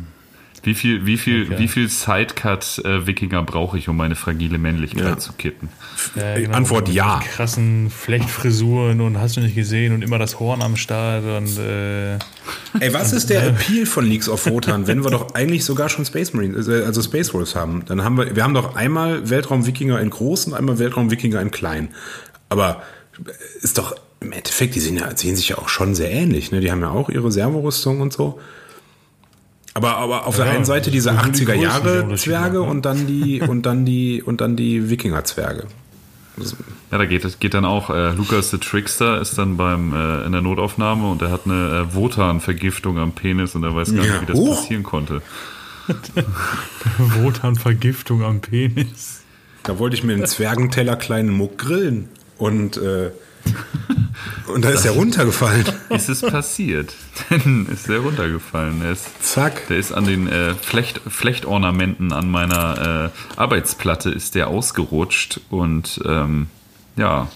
[0.62, 1.59] Wie viel, wie viel, Okay.
[1.59, 5.18] wie viel Sidecut-Wikinger brauche ich, um meine fragile Männlichkeit Ja.
[5.18, 5.68] zu kitten?
[6.16, 7.18] Ja, Äh, Antwort Und ja.
[7.18, 11.59] mit Krassen Flechtfrisuren und hast du nicht gesehen und immer das Horn am Start und
[11.59, 12.14] äh,
[12.80, 16.04] Ey, was ist der Appeal von Leaks of Wotan, wenn wir doch eigentlich sogar schon
[16.04, 17.84] Space Marines, äh, also Space Wolves haben?
[17.86, 21.88] Dann haben wir, wir haben doch einmal Weltraum-Wikinger in groß und einmal Weltraum-Wikinger in klein.
[22.48, 22.82] Aber
[23.62, 26.50] ist doch im Endeffekt, die sehen, ja, sehen sich ja auch schon sehr ähnlich.
[26.50, 26.61] Ne?
[26.61, 28.40] Die haben ja auch ihre Servorüstung und so.
[29.79, 32.14] Aber, aber auf der Ja, einen Seite diese das sind die 80er Größen, die Jahre
[32.16, 35.64] Zwerge und dann die und dann die und dann die Wikinger Zwerge.
[36.91, 37.91] Ja, da geht es geht dann auch.
[37.91, 41.87] Äh, Lukas the Trickster ist dann beim äh, in der Notaufnahme und er hat eine
[41.91, 44.12] äh, Wotan-Vergiftung am Penis und er weiß gar Ja.
[44.12, 44.57] nicht, wie das Huch.
[44.57, 45.22] passieren konnte.
[46.99, 49.22] Wotan-Vergiftung am Penis.
[49.64, 52.09] Da wollte ich mir einen Zwergenteller kleinen Muck grillen
[52.39, 53.11] und äh,
[54.55, 55.64] und da ist er runtergefallen.
[55.90, 56.94] Ist es passiert?
[57.30, 58.82] Dann ist er runtergefallen.
[58.82, 59.68] Er ist, Zack.
[59.68, 66.01] der ist an den äh, Flecht, Flechtornamenten an meiner äh, Arbeitsplatte ist der ausgerutscht und
[66.05, 66.49] ähm,
[66.96, 67.28] ja.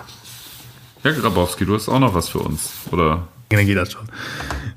[1.04, 3.26] Ja, Grabowski, du hast auch noch was für uns, oder?
[3.48, 4.06] Dann geht das schon.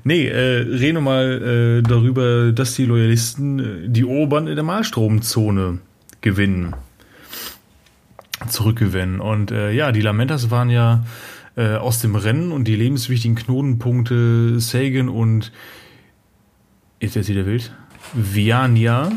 [0.04, 4.64] Nee, äh, reden wir mal äh, darüber, dass die Loyalisten äh, die Obern in der
[4.64, 5.78] Malstromzone
[6.20, 6.74] gewinnen.
[8.48, 9.20] Zurückgewinnen.
[9.20, 11.04] Und äh, ja, die Lamentas waren ja
[11.56, 15.52] äh, aus dem Rennen und die lebenswichtigen Knotenpunkte Sagan und
[17.00, 17.72] jetzt ist wieder wild.
[18.14, 19.10] Viania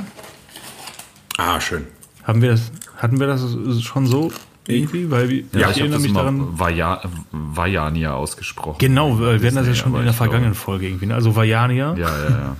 [1.37, 1.83] Ah, schön.
[2.23, 4.31] Haben wir das, hatten wir das schon so
[4.67, 5.09] irgendwie?
[5.09, 6.59] Weil Ja, ich ich habe erinnere mich daran.
[6.59, 7.01] Vaya,
[7.31, 8.75] Vajania ausgesprochen.
[8.79, 11.05] Genau, äh, wir hatten das ja schon in der ich glaube- vergangenen Folge irgendwie.
[11.07, 11.15] ne?
[11.15, 12.55] Also Vajania Ja, ja,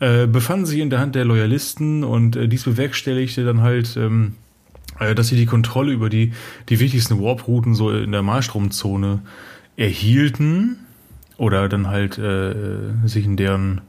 [0.00, 0.22] ja.
[0.22, 4.34] äh, befanden sich in der Hand der Loyalisten und äh, dies bewerkstelligte dann halt, ähm,
[4.34, 4.49] äh,
[5.14, 6.32] dass sie die Kontrolle über die,
[6.68, 9.22] die wichtigsten Warp-Routen so in der Malstromzone
[9.76, 10.78] erhielten
[11.36, 12.54] oder dann halt äh,
[13.06, 13.80] sich in deren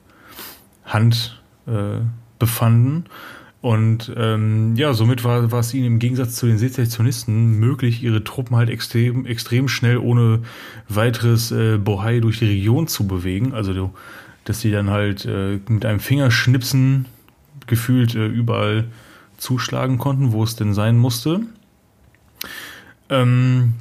[0.85, 1.99] Hand äh,
[2.39, 3.05] befanden.
[3.61, 8.23] Und ähm, ja, somit war, war es ihnen im Gegensatz zu den Sezessionisten möglich, ihre
[8.23, 10.39] Truppen halt extrem, extrem schnell ohne
[10.89, 13.53] weiteres äh, Bohai durch die Region zu bewegen.
[13.53, 13.91] Also
[14.45, 17.05] dass sie dann halt äh, mit einem Fingerschnipsen
[17.67, 18.85] gefühlt äh, überall
[19.41, 21.41] zuschlagen konnten, wo es denn sein musste.
[23.09, 23.73] Ähm,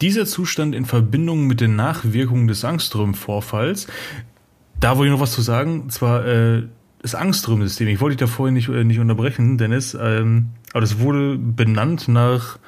[0.00, 3.86] dieser Zustand in Verbindung mit den Nachwirkungen des Angström-Vorfalls,
[4.80, 6.62] da wollte ich noch was zu sagen, zwar äh,
[7.00, 7.88] das Angström-System.
[7.88, 12.08] Ich wollte dich da vorhin nicht, äh, nicht unterbrechen, Dennis, ähm, aber das wurde benannt
[12.08, 12.58] nach,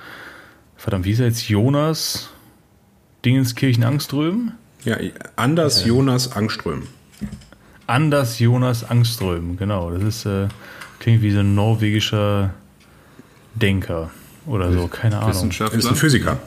[0.77, 2.31] verdammt, wie ist er jetzt, Jonas
[3.25, 4.53] Dingenskirchen Angström?
[4.85, 4.99] Ja,
[5.37, 6.83] Anders Jonas Angström.
[7.87, 9.91] Anders Jonas Angström, genau.
[9.91, 10.49] Das ist, äh,
[11.05, 12.55] klingt wie so ein norwegischer
[13.55, 14.11] Denker
[14.47, 15.31] oder so, keine Ahnung.
[15.31, 15.95] Ist ein Wissenschaftler.
[15.95, 16.41] Physiker.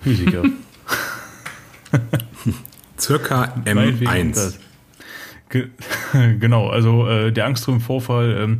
[0.00, 0.42] Physiker.
[2.98, 4.34] Circa Meinetwegen M1.
[4.34, 4.58] das.
[5.50, 5.68] Ge
[6.40, 8.58] genau, also äh, der Angström-Vorfall, ähm,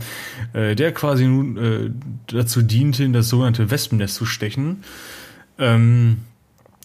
[0.53, 1.91] äh, der quasi nun äh,
[2.27, 4.85] dazu diente, in das sogenannte Wespennest zu stechen,
[5.59, 6.19] ähm,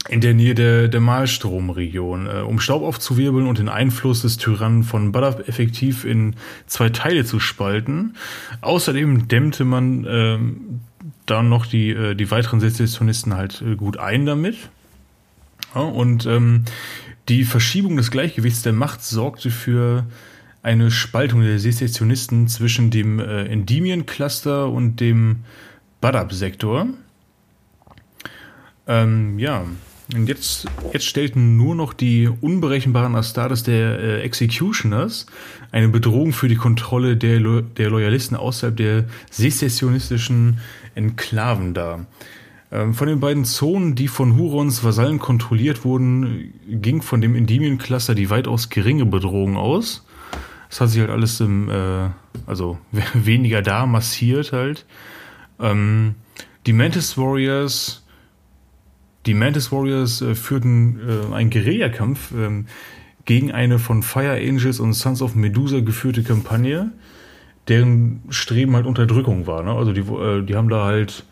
[0.09, 4.83] in der Nähe der, der Malstromregion, äh, um Staub aufzuwirbeln und den Einfluss des Tyrannen
[4.83, 6.35] von Badab effektiv in
[6.65, 8.15] zwei Teile zu spalten.
[8.61, 10.81] Außerdem dämmte man ähm,
[11.25, 14.57] dann noch die, äh, die weiteren Sezessionisten halt äh, gut ein damit.
[15.75, 16.65] Ja, und ähm,
[17.29, 20.05] die Verschiebung des Gleichgewichts der Macht sorgte für
[20.63, 25.43] eine Spaltung der Sezessionisten zwischen dem äh, Endymion-Cluster und dem
[26.01, 26.87] Badab-Sektor.
[28.87, 29.63] Ähm, ja,
[30.13, 35.25] und jetzt, jetzt stellten nur noch die unberechenbaren Astartes der äh, Executioners
[35.71, 40.59] eine Bedrohung für die Kontrolle der, Lo der Loyalisten außerhalb der sezessionistischen
[40.95, 42.05] Enklaven dar.
[42.71, 48.15] Ähm, Von den beiden Zonen, die von Hurons Vasallen kontrolliert wurden, ging von dem Endymion-Cluster
[48.15, 50.05] die weitaus geringe Bedrohung aus.
[50.69, 52.09] Das hat sich halt alles im, äh,
[52.45, 52.77] also
[53.13, 54.85] weniger da massiert halt.
[55.59, 56.15] Ähm,
[56.65, 58.00] die Mantis Warriors,
[59.25, 62.65] die Mantis Warriors äh, führten äh, einen Guerillakampf ähm,
[63.25, 66.91] gegen eine von Fire Angels und Sons of Medusa geführte Kampagne,
[67.67, 69.63] deren Streben halt Unterdrückung war.
[69.63, 69.71] Ne?
[69.71, 71.25] Also die, äh, die haben da halt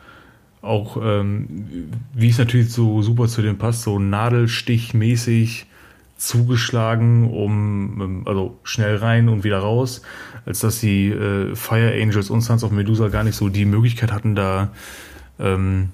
[0.61, 5.65] auch, ähm, wie es natürlich so super zu dem passt, so nadelstichmäßig
[6.17, 10.01] zugeschlagen, um ähm, also schnell rein und wieder raus,
[10.45, 14.11] als dass die äh, Fire Angels und Sons of Medusa gar nicht so die Möglichkeit
[14.11, 14.71] hatten, da
[15.39, 15.89] ähm,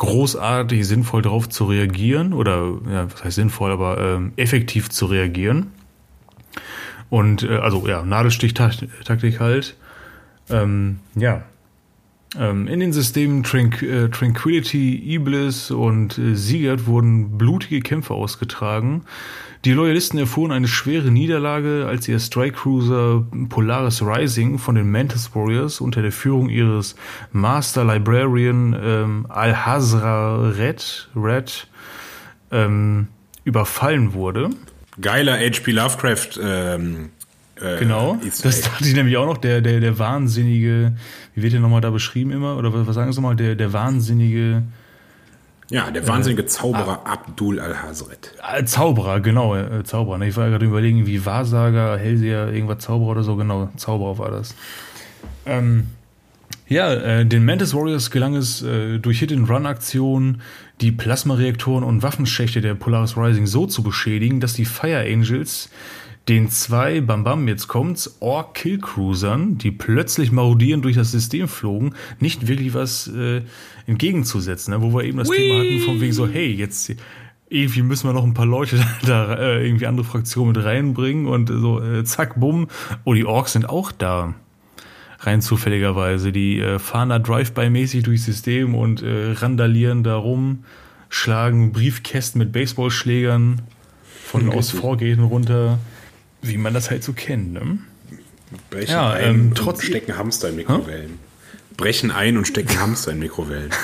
[0.00, 5.72] großartig sinnvoll drauf zu reagieren oder ja, was heißt sinnvoll, aber ähm, effektiv zu reagieren.
[7.10, 9.76] Und äh, also ja, Nadelstichtaktik halt.
[10.48, 11.42] Ähm, ja,
[12.38, 19.02] ähm, in den Systemen Tranq äh, Tranquility, Iblis und äh, Sigurd wurden blutige Kämpfe ausgetragen.
[19.64, 25.34] Die Loyalisten erfuhren eine schwere Niederlage, als ihr Strike Cruiser Polaris Rising von den Mantis
[25.34, 26.94] Warriors unter der Führung ihres
[27.32, 31.66] Master Librarian ähm, Al-Hazra Red, Red
[32.50, 33.08] ähm,
[33.44, 34.50] überfallen wurde.
[34.98, 35.72] Geiler H.P.
[35.72, 36.40] Lovecraft.
[36.42, 37.10] Ähm,
[37.62, 40.92] äh, Genau, Easter das dachte ich nämlich auch noch, der, der, der wahnsinnige,
[41.34, 42.56] wie wird der nochmal da beschrieben immer?
[42.56, 43.36] Oder was was sagen Sie nochmal?
[43.36, 44.62] Der, der wahnsinnige
[45.70, 48.34] Ja, der wahnsinnige Zauberer Abdul Al-Hazred.
[48.56, 50.18] äh, Zauberer, genau, äh, Zauberer.
[50.18, 50.28] Ne?
[50.28, 54.54] Ich war gerade überlegen, wie Wahrsager, Hellseher, irgendwas Zauberer oder so, genau, Zauberer war das.
[55.46, 55.86] Ähm,
[56.68, 60.40] ja, äh, den Mantis Warriors gelang es äh, durch Hit-and-Run-Aktionen
[60.80, 65.68] die Plasmareaktoren und Waffenschächte der Polaris Rising so zu beschädigen, dass die Fire Angels
[66.28, 71.48] den zwei, bam bam, jetzt kommt's, Orc Kill Cruisern, die plötzlich marodierend durch das System
[71.48, 73.42] flogen, nicht wirklich was äh,
[73.86, 74.74] entgegenzusetzen.
[74.74, 74.82] Ne?
[74.82, 76.94] Wo wir eben das Thema hatten, von wegen so, hey, jetzt
[77.48, 81.48] irgendwie müssen wir noch ein paar Leute da, äh, irgendwie andere Fraktionen mit reinbringen und
[81.48, 82.68] so, äh, zack, bumm.
[83.04, 84.34] Oh, die Orks sind auch da
[85.20, 86.32] rein zufälligerweise.
[86.32, 90.64] Die äh, fahren da Drive-by-mäßig durchs System und äh, randalieren da rum,
[91.08, 93.62] schlagen Briefkästen mit Baseballschlägern
[94.24, 95.78] von aus Vorgehen runter,
[96.42, 97.52] wie man das halt so kennt.
[97.52, 97.78] Ne?
[98.70, 101.18] Brechen Ja, ein ähm, und trotz- stecken Hamster in Mikrowellen.
[101.76, 103.70] Brechen ein und stecken Hamster in Mikrowellen.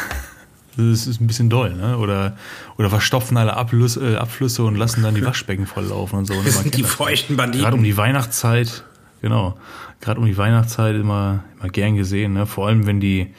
[0.79, 1.97] Das ist ein bisschen doll, ne?
[1.97, 2.37] Oder,
[2.77, 6.35] oder verstopfen alle Ablüsse, äh, Abflüsse und lassen dann die Waschbecken volllaufen und so.
[6.35, 6.91] Und Das man sind die das.
[6.93, 7.83] feuchten Gerade um Banditen.
[7.85, 8.85] die Weihnachtszeit,
[9.23, 9.57] genau.
[10.03, 12.45] Gerade um die Weihnachtszeit immer, immer gern gesehen, ne?
[12.45, 13.33] Vor allem, wenn die,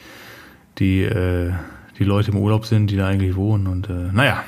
[0.80, 1.52] die, äh,
[2.00, 3.68] die Leute im Urlaub sind, die da eigentlich wohnen.
[3.68, 4.42] Und äh, naja,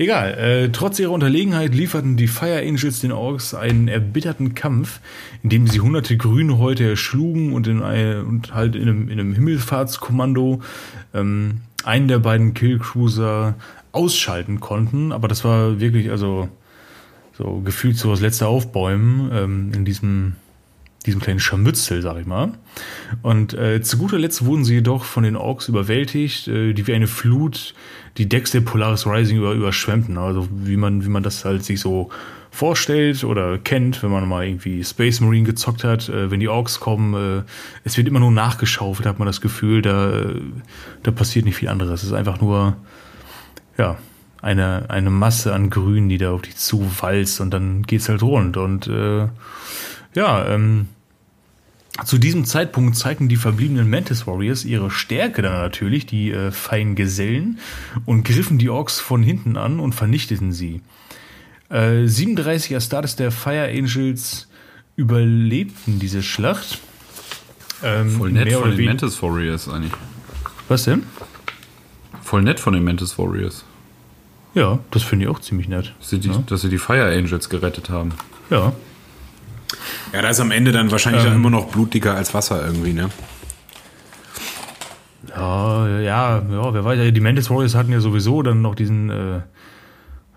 [0.00, 4.98] Egal, äh, trotz ihrer Unterlegenheit lieferten die Fire Angels den Orks einen erbitterten Kampf,
[5.42, 9.20] in dem sie hunderte grüne Häute erschlugen und, in, ein, und halt in einem, in
[9.20, 10.62] einem Himmelfahrtskommando
[11.12, 13.56] ähm, einen der beiden Killcruiser
[13.92, 15.12] ausschalten konnten.
[15.12, 16.48] Aber das war wirklich, also
[17.36, 20.36] so gefühlt so das letzte Aufbäumen ähm, in diesem
[21.06, 22.52] diesem kleinen Scharmützel, sag ich mal.
[23.22, 26.94] Und äh, zu guter Letzt wurden sie jedoch von den Orks überwältigt, äh, die wie
[26.94, 27.74] eine Flut
[28.16, 30.18] die Decks der Polaris Rising über, überschwemmten.
[30.18, 32.10] Also wie man, wie man das halt sich so
[32.50, 36.80] vorstellt oder kennt, wenn man mal irgendwie Space Marine gezockt hat, äh, wenn die Orks
[36.80, 37.42] kommen, äh,
[37.84, 40.24] es wird immer nur nachgeschaufelt, hat man das Gefühl, da,
[41.02, 42.02] da passiert nicht viel anderes.
[42.02, 42.76] Es ist einfach nur,
[43.78, 43.96] ja,
[44.42, 48.56] eine, eine Masse an Grün, die da auf dich zuwalzt und dann geht's halt rund.
[48.56, 49.28] Und äh,
[50.14, 50.88] ja, ähm,
[52.04, 56.94] zu diesem Zeitpunkt zeigten die verbliebenen Mantis Warriors ihre Stärke dann natürlich, die äh, feinen
[56.94, 57.58] Gesellen,
[58.06, 60.80] und griffen die Orks von hinten an und vernichteten sie.
[61.68, 64.48] Äh, 37 Astartes der Fire Angels
[64.96, 66.80] überlebten diese Schlacht.
[67.82, 69.92] Ähm, Voll nett von den Mantis Warriors eigentlich.
[70.68, 71.02] Was denn?
[72.22, 73.64] Voll nett von den Mantis Warriors.
[74.54, 75.94] Ja, das finde ich auch ziemlich nett.
[75.98, 76.42] Dass sie, die, ja.
[76.46, 78.12] dass sie die Fire Angels gerettet haben.
[78.50, 78.72] Ja.
[80.12, 83.10] Ja, da ist am Ende dann wahrscheinlich ähm, immer noch blutiger als Wasser irgendwie, ne?
[85.28, 89.40] Ja, ja, ja, wer weiß, die Mantis Warriors hatten ja sowieso dann noch diesen, äh,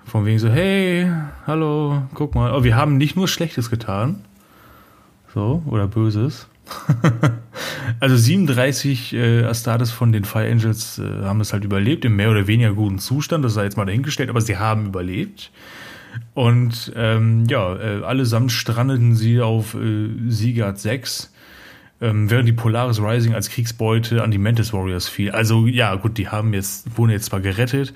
[0.06, 1.12] von wegen so, hey,
[1.48, 4.26] hallo, guck mal, oh, wir haben nicht nur Schlechtes getan,
[5.34, 6.48] so, oder Böses.
[8.00, 12.30] also 37 äh, Astartes von den Fire Angels äh, haben es halt überlebt, im mehr
[12.30, 15.52] oder weniger guten Zustand, das sei jetzt mal dahingestellt, aber sie haben überlebt.
[16.34, 21.32] Und ähm, ja, äh, allesamt strandeten sie auf äh, Sigard 6,
[22.02, 25.32] ähm, während die Polaris Rising als Kriegsbeute an die Mantis Warriors fiel.
[25.32, 27.94] Also ja, gut, die haben jetzt, wurden jetzt zwar gerettet,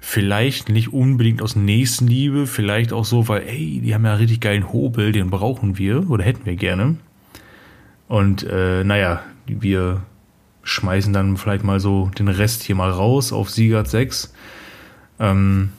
[0.00, 4.72] vielleicht nicht unbedingt aus Nächstenliebe, vielleicht auch so, weil, ey, die haben ja richtig geilen
[4.72, 6.96] Hobel, den brauchen wir oder hätten wir gerne.
[8.08, 10.02] Und äh, naja, wir
[10.62, 14.34] schmeißen dann vielleicht mal so den Rest hier mal raus auf Sigard 6.
[15.18, 15.70] Ähm,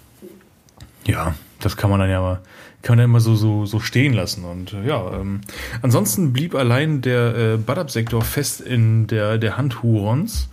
[1.05, 2.41] ja, das kann man dann ja mal,
[2.81, 4.43] kann man dann immer so, so, so stehen lassen.
[4.43, 5.41] Und äh, ja, ähm,
[5.81, 10.49] ansonsten blieb allein der äh, Badab-Sektor fest in der, der Hand Hurons.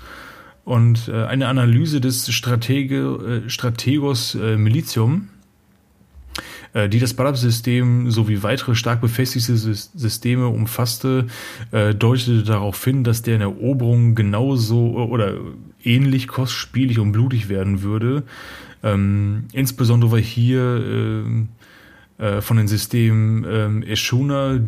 [0.65, 5.31] Und äh, eine Analyse des Stratege, äh, Strategos äh, Militium,
[6.75, 11.27] äh, die das Badab-System sowie weitere stark befestigte Systeme umfasste,
[11.71, 15.35] äh, deutete darauf hin, dass deren Eroberung genauso oder
[15.83, 18.25] ähnlich kostspielig und blutig werden würde.
[18.83, 20.63] Ähm, insbesondere hier
[22.19, 23.45] äh, äh, von den Systemen
[23.85, 24.61] äh, Eschuna,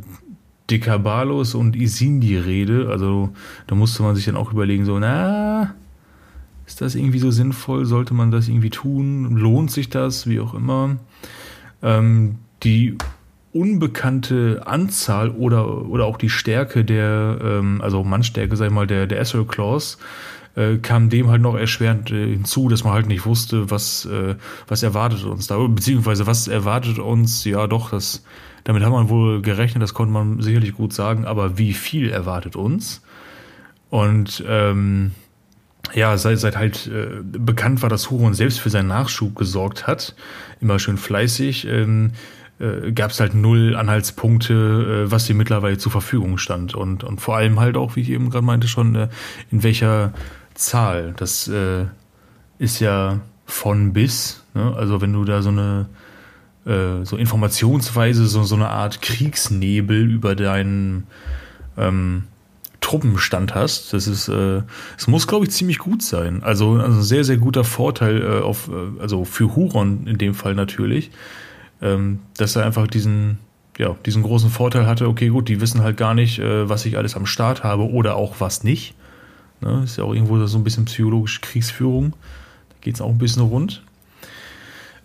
[0.70, 2.88] Dekabalos und Isin die Rede.
[2.90, 3.30] Also
[3.66, 5.74] da musste man sich dann auch überlegen, so, na,
[6.66, 7.84] ist das irgendwie so sinnvoll?
[7.84, 9.36] Sollte man das irgendwie tun?
[9.36, 10.28] Lohnt sich das?
[10.28, 10.96] Wie auch immer.
[11.82, 12.96] Ähm, die
[13.52, 19.08] unbekannte Anzahl oder, oder auch die Stärke der, ähm, also Mannstärke, sag ich mal, der,
[19.08, 19.98] der Essel Claws,
[20.56, 24.34] äh, kam dem halt noch erschwerend äh, hinzu, dass man halt nicht wusste, was, äh,
[24.68, 28.24] was erwartet uns da, beziehungsweise was erwartet uns, ja doch, das,
[28.64, 32.56] damit hat man wohl gerechnet, das konnte man sicherlich gut sagen, aber wie viel erwartet
[32.56, 33.02] uns?
[33.90, 35.12] Und ähm,
[35.94, 40.14] ja, seit, seit halt äh, bekannt war, dass Huron selbst für seinen Nachschub gesorgt hat,
[40.60, 42.12] immer schön fleißig, ähm,
[42.60, 46.74] äh, gab es halt null Anhaltspunkte, äh, was hier mittlerweile zur Verfügung stand.
[46.74, 49.08] Und, und vor allem halt auch, wie ich eben gerade meinte, schon,
[49.50, 50.12] in welcher
[50.60, 51.14] Zahl.
[51.16, 51.86] Das äh,
[52.58, 54.44] ist ja von bis.
[54.54, 54.74] Ne?
[54.76, 55.86] Also wenn du da so eine
[56.66, 61.06] äh, so informationsweise so, so eine Art Kriegsnebel über deinen
[61.76, 62.24] ähm,
[62.80, 64.62] Truppenstand hast, das ist, äh,
[64.96, 66.42] es muss, glaube ich, ziemlich gut sein.
[66.42, 70.34] Also, also ein sehr, sehr guter Vorteil äh, auf, äh, also für Huron in dem
[70.34, 71.10] Fall natürlich,
[71.82, 73.38] ähm, dass er einfach diesen,
[73.78, 76.96] ja, diesen großen Vorteil hatte, okay, gut, die wissen halt gar nicht, äh, was ich
[76.96, 78.94] alles am Start habe oder auch was nicht.
[79.60, 79.82] Ne?
[79.84, 82.12] Ist ja auch irgendwo so ein bisschen psychologische Kriegsführung.
[82.70, 83.82] Da geht es auch ein bisschen rund.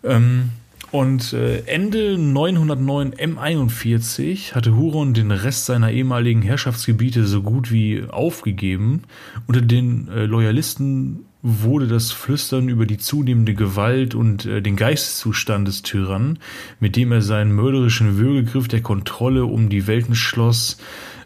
[0.03, 0.51] Ähm,
[0.91, 8.03] und äh, Ende 909 M41 hatte Huron den Rest seiner ehemaligen Herrschaftsgebiete so gut wie
[8.09, 9.03] aufgegeben.
[9.45, 15.67] Unter den äh, Loyalisten wurde das Flüstern über die zunehmende Gewalt und äh, den Geisteszustand
[15.67, 16.39] des Tyrannen,
[16.79, 20.77] mit dem er seinen mörderischen Würgegriff der Kontrolle um die Welten schloss,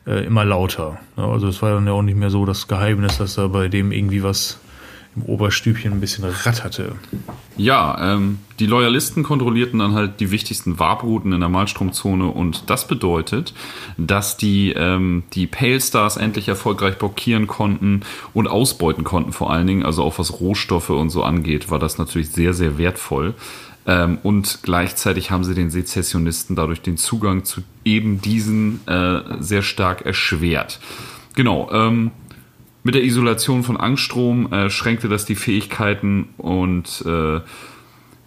[0.10, 1.00] äh, immer lauter.
[1.16, 3.92] Also es war dann ja auch nicht mehr so das Geheimnis, dass da bei dem
[3.92, 4.60] irgendwie was
[5.16, 6.94] im Oberstübchen ein bisschen ratterte.
[7.58, 12.88] Ja, ähm, die Loyalisten kontrollierten dann halt die wichtigsten Warprouten in der Malstromzone und das
[12.88, 13.54] bedeutet,
[13.98, 18.02] dass die, ähm, die Pale Stars endlich erfolgreich blockieren konnten
[18.34, 19.84] und ausbeuten konnten vor allen Dingen.
[19.84, 23.34] Also auch was Rohstoffe und so angeht, war das natürlich sehr, sehr wertvoll.
[23.86, 29.62] Ähm, und gleichzeitig haben sie den Sezessionisten dadurch den Zugang zu eben diesen äh, sehr
[29.62, 30.80] stark erschwert.
[31.36, 32.12] Genau, ähm,
[32.84, 37.42] mit der Isolation von Angststrom äh, schränkte das die Fähigkeiten und äh,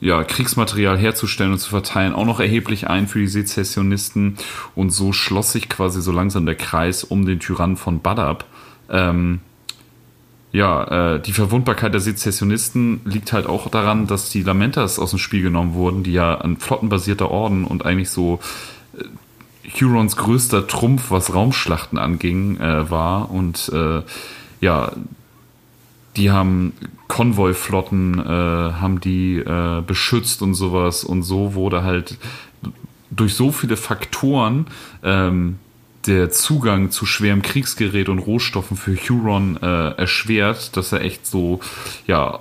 [0.01, 4.37] ja, Kriegsmaterial herzustellen und zu verteilen auch noch erheblich ein für die Sezessionisten.
[4.75, 8.45] Und so schloss sich quasi so langsam der Kreis um den Tyrannen von Badab.
[8.91, 9.41] Ähm,
[10.53, 15.19] ja, äh, die Verwundbarkeit der Sezessionisten liegt halt auch daran, dass die Lamentas aus dem
[15.19, 18.39] Spiel genommen wurden, die ja ein flottenbasierter Orden und eigentlich so
[18.99, 19.05] äh,
[19.81, 23.31] Hurons größter Trumpf, was Raumschlachten anging, äh, war.
[23.31, 24.03] Und äh,
[24.61, 24.93] ja,
[26.17, 26.75] die haben
[27.09, 31.03] Konvoiflotten, äh, haben die äh, beschützt und sowas.
[31.03, 32.19] Und so wurde halt
[33.11, 34.67] durch so viele Faktoren
[35.03, 35.59] ähm,
[36.07, 41.61] der Zugang zu schwerem Kriegsgerät und Rohstoffen für Huron äh, erschwert, dass er echt so,
[42.07, 42.41] ja,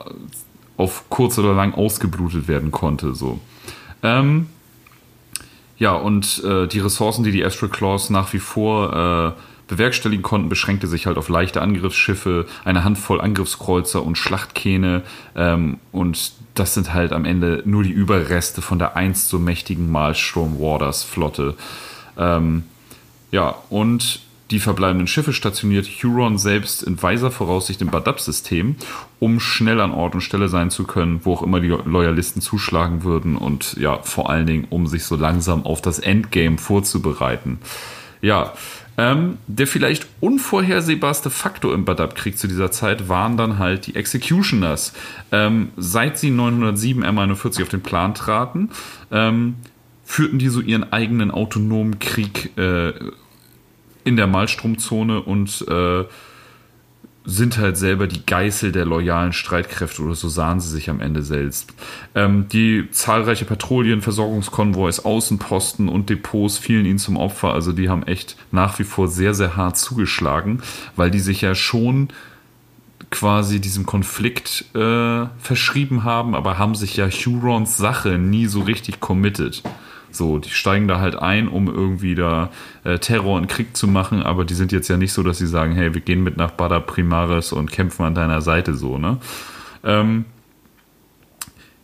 [0.78, 3.14] auf kurz oder lang ausgeblutet werden konnte.
[3.14, 3.40] So.
[4.02, 4.48] Ähm,
[5.78, 10.50] ja, und äh, die Ressourcen, die die Astral Claws nach wie vor äh, bewerkstelligen konnten,
[10.50, 15.04] beschränkte sich halt auf leichte Angriffsschiffe, eine Handvoll Angriffskreuzer und Schlachtkähne.
[15.36, 19.92] Ähm, und das sind halt am Ende nur die Überreste von der einst so mächtigen
[19.92, 21.56] Malstrom Warders Flotte.
[22.18, 22.64] Ähm,
[23.32, 24.22] ja, und
[24.52, 28.76] die verbleibenden Schiffe stationiert Huron selbst in weiser Voraussicht im Badab-System,
[29.20, 33.04] um schnell an Ort und Stelle sein zu können, wo auch immer die Loyalisten zuschlagen
[33.04, 37.60] würden und ja, vor allen Dingen, um sich so langsam auf das Endgame vorzubereiten.
[38.22, 38.54] Ja,
[38.98, 44.94] ähm, der vielleicht unvorhersehbarste Faktor im Badab-Krieg zu dieser Zeit waren dann halt die Executioners.
[45.32, 48.70] Ähm, seit sie 907 M41 auf den Plan traten,
[49.12, 49.56] ähm,
[50.12, 52.92] führten die so ihren eigenen autonomen Krieg äh,
[54.04, 56.04] in der Malstromzone und äh,
[57.24, 61.24] sind halt selber die Geißel der loyalen Streitkräfte oder so sahen sie sich am Ende
[61.24, 61.74] selbst.
[62.14, 67.54] Ähm, die zahlreiche Patrouillen, Versorgungskonvois, Außenposten und Depots fielen ihnen zum Opfer.
[67.54, 70.62] Also die haben echt nach wie vor sehr, sehr hart zugeschlagen,
[70.98, 72.10] weil die sich ja schon
[73.12, 79.00] quasi diesem Konflikt äh, verschrieben haben, aber haben sich ja Hurons Sache nie so richtig
[79.00, 79.64] committed.
[80.16, 82.50] So, die steigen da halt ein, um irgendwie da
[82.84, 85.48] äh, Terror und Krieg zu machen, aber die sind jetzt ja nicht so, dass sie
[85.48, 89.18] sagen, hey, wir gehen mit nach Bada Primaris und kämpfen an deiner Seite so, ne?
[89.84, 90.26] Ähm,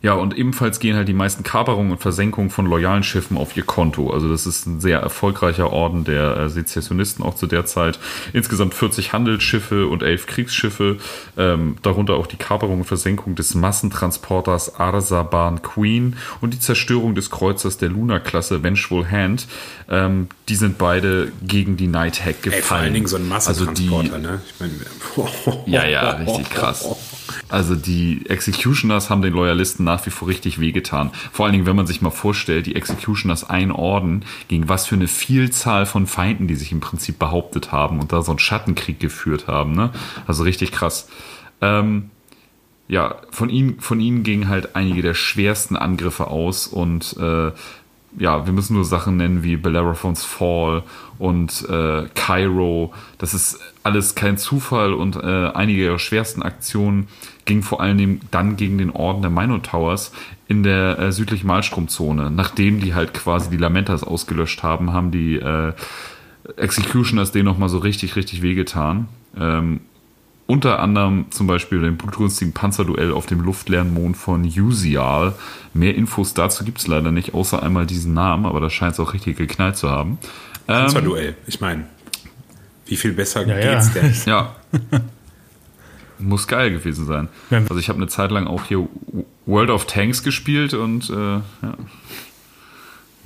[0.08, 3.62] ja, und ebenfalls gehen halt die meisten Kaperungen und Versenkungen von loyalen Schiffen auf ihr
[3.62, 4.10] Konto.
[4.10, 7.98] Also das ist ein sehr erfolgreicher Orden der äh, Sezessionisten auch zu der Zeit.
[8.32, 10.96] Insgesamt 40 Handelsschiffe und 11 Kriegsschiffe,
[11.36, 17.28] ähm, darunter auch die Kaperung und Versenkung des Massentransporters Arsaban Queen und die Zerstörung des
[17.28, 19.46] Kreuzers der Luna-Klasse Vengeful Hand.
[19.90, 22.62] Ähm, die sind beide gegen die Night Hack gefallen.
[22.62, 24.40] Ey, vor allen Dingen so ein Massentransporter, also die, ne?
[24.46, 26.88] Ich meine, ja, ja, richtig krass.
[27.48, 31.10] Also die Executioners haben den Loyalisten nach wie vor richtig wehgetan.
[31.32, 34.94] Vor allen Dingen, wenn man sich mal vorstellt, die Executioners ein Orden, gegen was für
[34.94, 39.00] eine Vielzahl von Feinden, die sich im Prinzip behauptet haben und da so einen Schattenkrieg
[39.00, 39.72] geführt haben.
[39.72, 39.90] Ne?
[40.26, 41.08] Also richtig krass.
[41.60, 42.10] Ähm,
[42.88, 47.52] ja, von ihnen, von ihnen gingen halt einige der schwersten Angriffe aus und äh,
[48.16, 50.82] ja, wir müssen nur Sachen nennen wie Bellerophons Fall
[51.18, 52.92] und äh, Cairo.
[53.18, 57.08] Das ist alles kein Zufall und äh, einige ihrer schwersten Aktionen
[57.44, 60.12] gingen vor allen Dingen dann gegen den Orden der Minotowers
[60.46, 62.30] in der äh, südlichen Malstromzone.
[62.30, 65.72] Nachdem die halt quasi die Lamentas ausgelöscht haben, haben die äh,
[66.56, 69.08] Executioners denen nochmal so richtig, richtig wehgetan.
[69.38, 69.80] Ähm,
[70.48, 75.34] unter anderem zum Beispiel den blutgrünstigen Panzerduell auf dem luftleeren Mond von Usial.
[75.74, 79.00] Mehr Infos dazu gibt es leider nicht, außer einmal diesen Namen, aber da scheint es
[79.00, 80.18] auch richtig geknallt zu haben.
[80.66, 81.84] Panzerduell, ähm, ich meine,
[82.86, 84.00] wie viel besser ja, geht's ja.
[84.00, 84.14] denn?
[84.26, 84.54] Ja.
[86.18, 87.28] Muss geil gewesen sein.
[87.50, 88.88] Also ich habe eine Zeit lang auch hier
[89.44, 91.42] World of Tanks gespielt und äh, ja.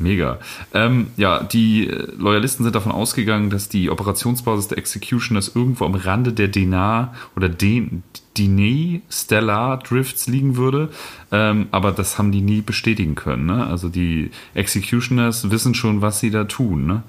[0.03, 0.38] Mega.
[0.74, 6.32] Ähm, ja, die Loyalisten sind davon ausgegangen, dass die Operationsbasis der Executioners irgendwo am Rande
[6.32, 10.90] der Denar oder Dine Stellar Drifts liegen würde.
[11.30, 13.46] Ähm, aber das haben die nie bestätigen können.
[13.46, 13.66] Ne?
[13.66, 16.86] Also die Executioners wissen schon, was sie da tun.
[16.86, 17.03] Ne?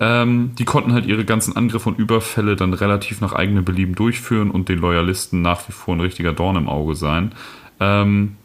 [0.00, 4.50] Ähm, die konnten halt ihre ganzen Angriffe und Überfälle dann relativ nach eigenem Belieben durchführen
[4.50, 7.32] und den Loyalisten nach wie vor ein richtiger Dorn im Auge sein.
[7.80, 8.36] Ähm,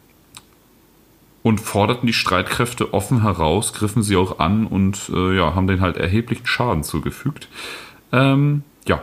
[1.43, 5.81] und forderten die Streitkräfte offen heraus, griffen sie auch an und äh, ja, haben denen
[5.81, 7.49] halt erheblichen Schaden zugefügt.
[8.11, 9.01] Ähm, ja.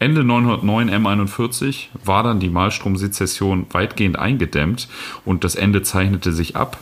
[0.00, 4.88] Ende 909 M41 war dann die Malstrom-Sezession weitgehend eingedämmt
[5.24, 6.78] und das Ende zeichnete sich ab.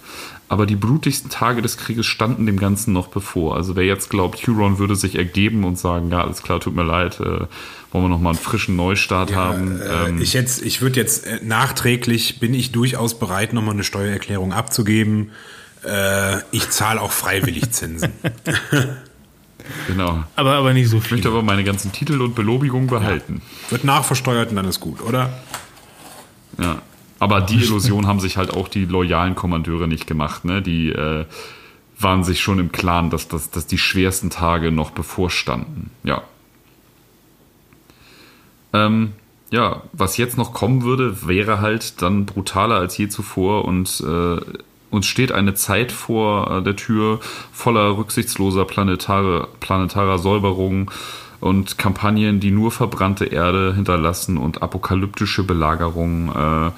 [0.49, 3.57] Aber die blutigsten Tage des Krieges standen dem Ganzen noch bevor.
[3.57, 6.85] Also wer jetzt glaubt, Huron würde sich ergeben und sagen, ja, alles klar, tut mir
[6.85, 7.25] leid, äh,
[7.91, 9.81] wollen wir nochmal einen frischen Neustart haben.
[9.81, 13.83] Äh, Ähm, ich jetzt, ich würde jetzt äh, nachträglich bin ich durchaus bereit, nochmal eine
[13.83, 15.31] Steuererklärung abzugeben.
[15.85, 18.13] Äh, ich zahle auch freiwillig Zinsen.
[19.89, 20.23] genau.
[20.37, 21.31] Aber, aber nicht so Ich möchte viel.
[21.37, 23.43] aber meine ganzen Titel und Belobigungen behalten.
[23.71, 25.33] Wird nachversteuert und dann ist gut, oder?
[26.61, 26.83] Ja.
[27.19, 30.45] Aber die Illusion haben sich halt auch die loyalen Kommandeure nicht gemacht.
[30.45, 30.63] Ne?
[30.63, 31.25] Die äh,
[31.99, 35.91] waren sich schon im Klaren, dass, dass, dass die schwersten Tage noch bevorstanden.
[36.03, 36.23] Ja.
[38.73, 39.13] Ähm,
[39.51, 44.41] ja, was jetzt noch kommen würde, wäre halt dann brutaler als je zuvor und äh,
[44.91, 47.21] uns steht eine Zeit vor äh, der Tür
[47.53, 50.91] voller rücksichtsloser planetare, planetarer Säuberung
[51.41, 56.71] und Kampagnen, die nur verbrannte Erde hinterlassen und apokalyptische Belagerungen, äh,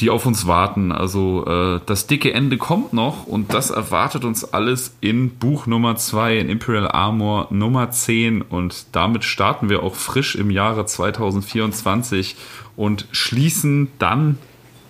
[0.00, 0.92] die auf uns warten.
[0.92, 5.96] Also äh, das dicke Ende kommt noch und das erwartet uns alles in Buch Nummer
[5.96, 12.36] 2, in Imperial Armor Nummer 10 und damit starten wir auch frisch im Jahre 2024
[12.76, 14.38] und schließen dann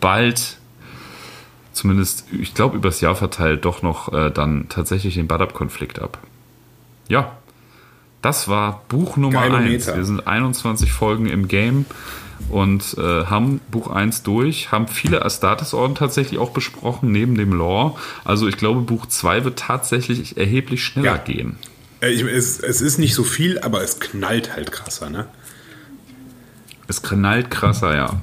[0.00, 0.58] bald
[1.78, 6.18] zumindest, ich glaube, übers Jahr verteilt doch noch äh, dann tatsächlich den Badab-Konflikt ab.
[7.08, 7.38] Ja,
[8.22, 9.86] das war Buch Nummer Geile 1.
[9.86, 9.96] Meter.
[9.96, 11.86] Wir sind 21 Folgen im Game
[12.50, 17.96] und äh, haben Buch 1 durch, haben viele Astartes-Orden tatsächlich auch besprochen, neben dem Lore.
[18.24, 21.16] Also ich glaube, Buch 2 wird tatsächlich erheblich schneller Ja.
[21.18, 21.56] gehen.
[22.00, 25.26] Äh, ich, es, es ist nicht so viel, aber es knallt halt krasser, ne?
[26.86, 28.20] Es knallt krasser, ja.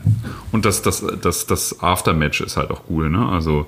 [0.52, 3.28] Und das, das, das, das Aftermatch ist halt auch cool, ne?
[3.30, 3.68] Also,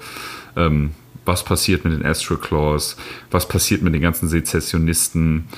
[0.56, 0.92] ähm,
[1.24, 2.96] was passiert mit den Astral Claws?
[3.30, 5.50] Was passiert mit den ganzen Sezessionisten?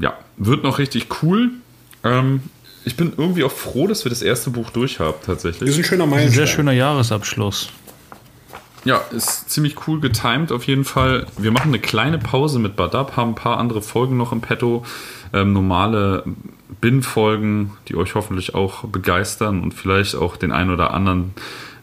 [0.00, 1.50] Ja, wird noch richtig cool.
[2.04, 2.42] Ähm,
[2.84, 5.68] ich bin irgendwie auch froh, dass wir das erste Buch durch haben, tatsächlich.
[5.70, 6.36] Ist ein schöner Ein Meilenstein.
[6.36, 7.68] sehr schöner Jahresabschluss.
[8.84, 11.26] Ja, ist ziemlich cool getimed auf jeden Fall.
[11.36, 14.84] Wir machen eine kleine Pause mit Badab, haben ein paar andere Folgen noch im Petto.
[15.34, 16.22] Ähm, normale
[16.80, 21.34] Bin-Folgen, die euch hoffentlich auch begeistern und vielleicht auch den einen oder anderen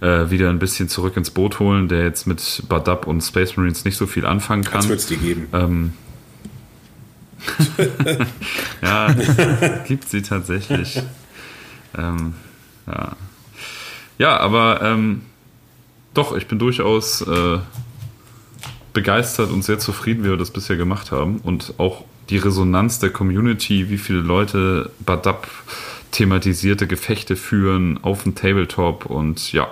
[0.02, 3.86] äh, wieder ein bisschen zurück ins Boot holen, der jetzt mit Badab und Space Marines
[3.86, 4.90] nicht so viel anfangen Das kann.
[4.90, 5.48] wird es dir geben.
[5.54, 5.94] Ähm,
[8.82, 9.14] ja,
[9.88, 11.02] gibt sie tatsächlich.
[11.98, 12.34] ähm,
[12.88, 13.16] ja.
[14.18, 15.22] ja, aber ähm,
[16.14, 17.60] doch, ich bin durchaus äh,
[18.94, 21.40] begeistert und sehr zufrieden, wie wir das bisher gemacht haben.
[21.44, 25.48] Und auch die Resonanz der Community, wie viele Leute Badab
[26.12, 29.68] thematisierte Gefechte führen auf dem Tabletop und ja,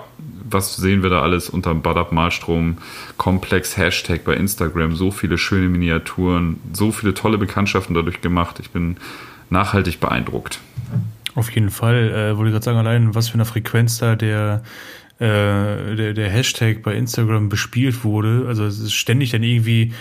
[0.48, 2.78] was sehen wir da alles unter Badab Malstrom
[3.16, 8.60] Komplex Hashtag bei Instagram, so viele schöne Miniaturen, so viele tolle Bekanntschaften dadurch gemacht.
[8.60, 8.96] Ich bin
[9.50, 10.60] nachhaltig beeindruckt.
[11.34, 12.10] Auf jeden Fall.
[12.10, 14.62] Äh, wollte ich gerade sagen, allein was für eine Frequenz da der,
[15.18, 18.44] äh, der, der Hashtag bei Instagram bespielt wurde.
[18.46, 19.92] Also es ist ständig dann irgendwie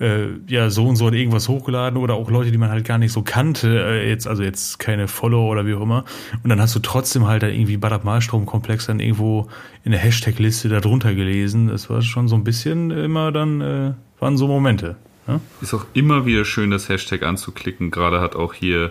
[0.00, 2.98] äh, ja so und so hat irgendwas hochgeladen oder auch Leute, die man halt gar
[2.98, 6.04] nicht so kannte, äh, jetzt also jetzt keine Follower oder wie auch immer.
[6.42, 9.48] Und dann hast du trotzdem halt dann irgendwie Badab Malstrom-Komplex dann irgendwo
[9.84, 11.68] in der Hashtag-Liste da drunter gelesen.
[11.68, 14.96] Das war schon so ein bisschen immer dann, äh, waren so Momente.
[15.26, 15.40] Ja?
[15.60, 17.90] Ist auch immer wieder schön, das Hashtag anzuklicken.
[17.90, 18.90] Gerade hat auch hier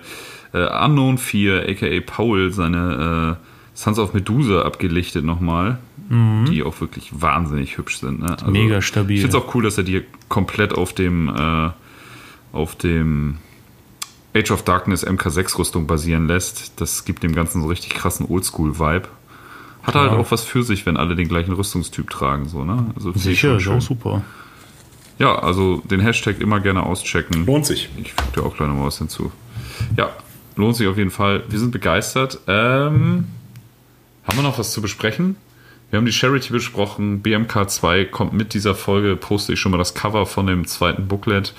[0.53, 5.77] äh, Unknown4, aka Paul, seine äh, Sons of Medusa abgelichtet nochmal,
[6.09, 8.21] die auch wirklich wahnsinnig hübsch sind.
[8.21, 8.31] Ne?
[8.31, 9.15] Also, Mega stabil.
[9.17, 11.69] Ich finde es auch cool, dass er die komplett auf dem äh,
[12.53, 13.37] auf dem
[14.35, 16.79] Age of Darkness MK6 Rüstung basieren lässt.
[16.79, 19.07] Das gibt dem Ganzen so richtig krassen Oldschool-Vibe.
[19.83, 20.17] Hat halt Ja.
[20.17, 22.91] auch was für sich, wenn alle den gleichen Rüstungstyp tragen, so, ne?
[22.95, 24.21] Also Sicher, schon ist auch super.
[25.19, 27.45] Ja, also den Hashtag immer gerne auschecken.
[27.45, 27.89] Lohnt sich.
[27.97, 29.31] Ich füge dir auch gleich noch mal was hinzu.
[29.97, 30.09] Ja,
[30.55, 31.43] lohnt sich auf jeden Fall.
[31.49, 32.39] Wir sind begeistert.
[32.47, 33.25] Ähm,
[34.23, 35.35] haben wir noch was zu besprechen?
[35.89, 37.23] Wir haben die Charity besprochen.
[37.23, 41.53] BMK2 kommt mit dieser Folge, poste ich schon mal das Cover von dem zweiten Booklet.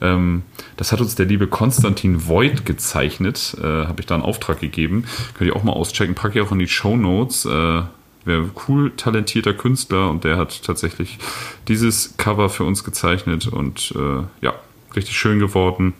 [0.00, 0.42] Ähm,
[0.76, 3.56] das hat uns der liebe Konstantin Voigt gezeichnet.
[3.60, 5.04] Äh, Habe ich da einen Auftrag gegeben.
[5.34, 6.14] Könnt ihr auch mal auschecken.
[6.14, 7.44] Packe ich auch in die Show Notes.
[7.44, 7.82] Äh,
[8.24, 11.18] Wäre cool, talentierter Künstler und der hat tatsächlich
[11.66, 14.54] dieses Cover für uns gezeichnet und äh, ja,
[14.94, 15.92] richtig schön geworden.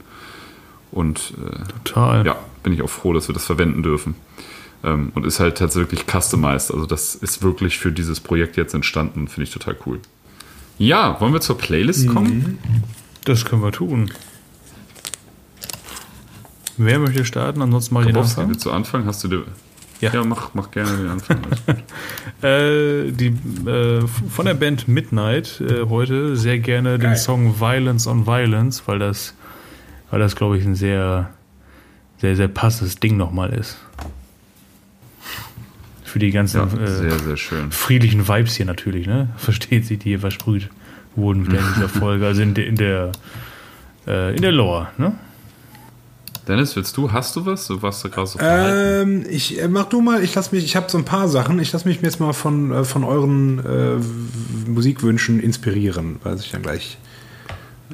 [0.92, 2.24] Und äh, Total.
[2.24, 4.14] ja, bin ich auch froh, dass wir das verwenden dürfen.
[4.84, 6.72] Ähm, und ist halt tatsächlich customized.
[6.72, 9.28] Also das ist wirklich für dieses Projekt jetzt entstanden.
[9.28, 10.00] Finde ich total cool.
[10.78, 12.58] Ja, wollen wir zur Playlist kommen?
[13.24, 14.10] Das können wir tun.
[16.76, 17.62] Wer möchte starten?
[17.62, 18.50] Ansonsten mal den Grabowski, Anfang.
[18.50, 19.06] willst du anfangen?
[19.06, 19.44] Hast du dir.
[20.00, 20.12] Ja.
[20.12, 21.38] Ja, mach, mach gerne den Anfang.
[22.42, 23.28] Äh, die,
[23.68, 27.16] äh, von der Band Midnight äh, heute sehr gerne den Geil.
[27.16, 29.34] Song Violence on Violence, weil das,
[30.10, 31.30] weil das glaube ich, ein sehr,
[32.18, 33.78] sehr, sehr passendes Ding nochmal ist.
[36.12, 37.72] Für die ganzen Ja, äh, sehr, sehr schön.
[37.72, 39.28] friedlichen Vibes hier natürlich, ne?
[39.38, 40.68] Versteht sich, die hier versprüht
[41.16, 43.12] wurden wieder in dieser Folge, also in der, in der,
[44.06, 45.14] äh, in der Lore, ne?
[46.46, 47.66] Dennis, willst du, hast du was?
[47.66, 48.38] Du warst da gerade so.
[48.42, 51.58] Ähm, ich äh, mach du mal, ich lass mich, ich habe so ein paar Sachen,
[51.58, 56.60] ich lass mich jetzt mal von, äh, von euren äh, Musikwünschen inspirieren, weil ich dann
[56.60, 56.98] gleich,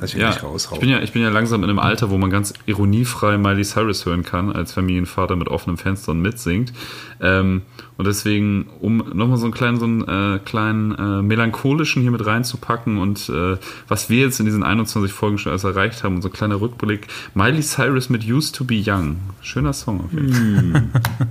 [0.01, 2.31] was ich Ja, ich bin ja, ich bin ja langsam in einem Alter, wo man
[2.31, 6.73] ganz ironiefrei Miley Cyrus hören kann, als Familienvater mit offenem Fenster und mitsingt.
[7.21, 7.63] Ähm,
[7.97, 12.25] und deswegen, um nochmal so einen kleinen, so einen äh, kleinen äh, melancholischen hier mit
[12.25, 13.57] reinzupacken und äh,
[13.89, 16.61] was wir jetzt in diesen 21 Folgen schon alles erreicht haben, und so ein kleiner
[16.61, 17.09] Rückblick.
[17.35, 19.17] Miley Cyrus mit Used to be Young.
[19.41, 20.83] Schöner Song auf jeden Fall.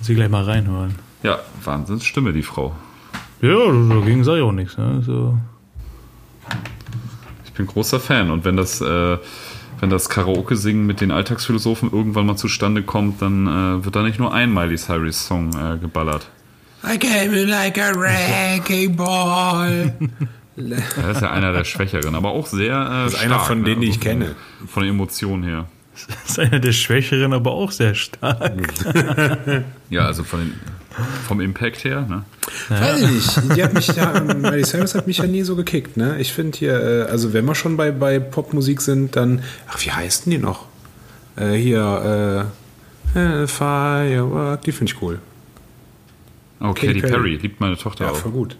[0.00, 0.94] Sie gleich mal reinhören.
[1.22, 2.74] Ja, Wahnsinnsstimme, die Frau.
[3.42, 5.02] Ja, dagegen ich auch nichts, ne?
[5.04, 5.38] So.
[7.44, 9.18] Ich bin großer Fan und wenn das, äh,
[9.80, 14.18] wenn das Karaoke-Singen mit den Alltagsphilosophen irgendwann mal zustande kommt, dann äh, wird da nicht
[14.18, 16.28] nur ein Miley Cyrus-Song äh, geballert.
[16.84, 19.92] I came in like a wrecking ball.
[20.56, 23.58] Er ist ja einer der Schwächeren, aber auch sehr äh, Das ist einer stark, von
[23.60, 23.64] ne?
[23.64, 24.34] denen, die ich Also kenne.
[24.66, 25.66] Von den Emotionen her.
[25.94, 28.52] Das ist einer der Schwächeren, aber auch sehr stark.
[29.88, 30.54] Ja, also von den,
[31.26, 32.06] vom Impact her.
[32.08, 32.24] Ne?
[32.68, 33.56] Weiß ich nicht.
[33.56, 36.16] Die hat mich ja, Miley Cyrus hat mich ja nie so gekickt, ne?
[36.18, 39.90] Ich finde hier, äh, also wenn wir schon bei, bei Popmusik sind, dann, ach, wie
[39.92, 40.66] heißen die noch?
[41.36, 42.46] Äh, hier,
[43.14, 45.18] äh, äh, Firework, die finde ich cool.
[46.60, 47.12] Oh, Katy Katy Perry.
[47.12, 47.36] Perry.
[47.36, 48.16] liebt meine Tochter Ja, auch.
[48.16, 48.56] voll gut.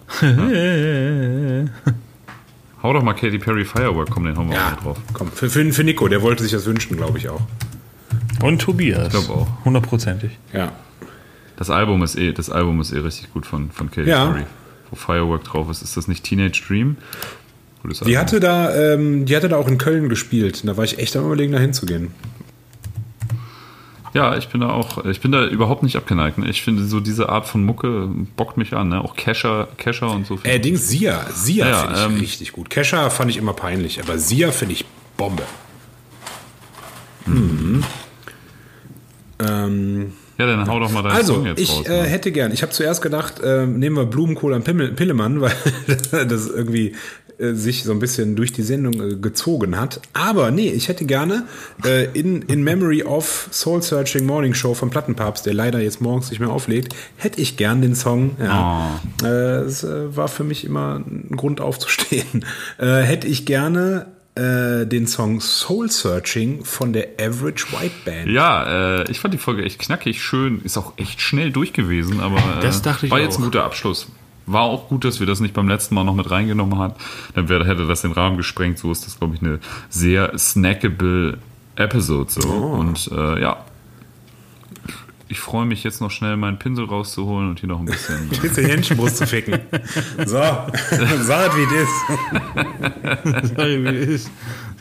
[2.82, 4.98] Hau doch mal Katy Perry Firework, komm, den hauen wir auch Ja, noch drauf.
[5.12, 7.42] komm, für, für, für Nico, der wollte sich das wünschen, glaube ich auch.
[8.42, 9.08] Und Tobias.
[9.14, 9.64] Ich glaube auch.
[9.66, 10.30] Hundertprozentig.
[10.54, 10.72] Ja.
[11.60, 14.26] Das Album ist eh, das Album ist eh richtig gut von, von Katy Ja.
[14.30, 14.44] Perry.
[14.90, 15.82] Wo Firework drauf ist.
[15.82, 16.96] Ist das nicht Teenage Dream?
[17.82, 18.18] Gutes Die Album.
[18.20, 20.60] hatte da, ähm, die hatte da auch in Köln gespielt.
[20.62, 22.12] Und da war ich echt am überlegen, da hinzugehen.
[24.14, 26.38] Ja, ich bin da auch, ich bin da überhaupt nicht abgeneigt.
[26.38, 26.48] Ne?
[26.48, 29.00] Ich finde so diese Art von Mucke bockt mich an, ne?
[29.04, 30.38] Auch Kesha, Kesha und so.
[30.42, 31.26] Äh, Dings, Sia.
[31.32, 32.70] Sia Ja, finde ich ähm, richtig gut.
[32.70, 34.84] Kesha fand ich immer peinlich, aber Sia finde ich
[35.16, 35.44] Bombe.
[37.26, 37.84] Mhm.
[39.38, 41.86] Ähm, ja, dann hau doch mal deinen also, Song jetzt ich raus.
[41.86, 42.08] äh, ne?
[42.08, 45.52] hätte gern, ich habe zuerst gedacht, äh, nehmen wir Blumenkohl am Pimmel, Pillemann, weil
[46.26, 46.94] das irgendwie
[47.38, 50.00] äh, sich so ein bisschen durch die Sendung äh, gezogen hat.
[50.12, 51.44] Aber nee, ich hätte gerne
[51.84, 56.30] äh, in, in Memory of Soul Searching Morning Show von Plattenpapst, der leider jetzt morgens
[56.30, 58.32] nicht mehr auflegt, hätte ich gern den Song.
[58.38, 59.26] Ja, Oh.
[59.26, 62.44] es war für mich immer ein Grund aufzustehen.
[62.78, 68.28] Hätte ich gerne äh, den Song Soul Searching von der Average White Band.
[68.30, 72.20] Ja, äh, ich fand die Folge echt knackig, schön, ist auch echt schnell durch gewesen,
[72.20, 73.40] aber äh, Das dachte ich war jetzt auch.
[73.40, 74.06] ein guter Abschluss.
[74.46, 76.94] War auch gut, dass wir das nicht beim letzten Mal noch mit reingenommen haben.
[77.34, 78.78] Dann wäre, hätte das den Rahmen gesprengt.
[78.78, 79.60] So ist das, glaube ich, eine
[79.90, 81.38] sehr snackable
[81.76, 82.30] Episode.
[82.32, 82.48] So.
[82.48, 82.78] Oh.
[82.78, 83.64] Und äh, ja,
[85.30, 88.28] ich freue mich jetzt noch schnell meinen Pinsel rauszuholen und hier noch ein bisschen.
[88.42, 89.60] Jetzt den Händchenbrust zu ficken.
[90.26, 90.38] So,
[91.22, 93.54] sag wie das ist.
[93.54, 94.30] Sorry, wie es ist.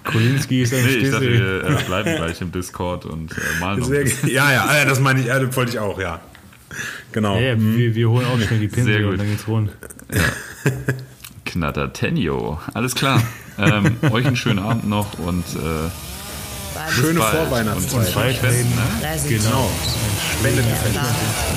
[0.03, 3.79] Kolinski ist ein nee, ich dachte, wir äh, bleiben gleich im Discord und äh, malen
[3.81, 4.29] noch ein bisschen.
[4.29, 6.19] ja, ja, ja, das meine ich, ja, das wollte ich auch, ja.
[7.11, 7.35] Genau.
[7.35, 9.11] Ja, ja, wir, wir holen auch schnell die Pinsel Sehr gut.
[9.11, 9.71] und dann geht's rund.
[11.45, 12.59] Knatter Tenio.
[12.73, 13.21] Alles klar.
[13.59, 15.89] ähm, euch einen schönen Abend noch und äh,
[16.87, 17.35] Schöne bald.
[17.35, 18.07] Vorweihnachtszeit.
[18.07, 18.67] Und, Weiterhin.
[18.69, 19.19] ne?
[19.27, 19.69] Genau.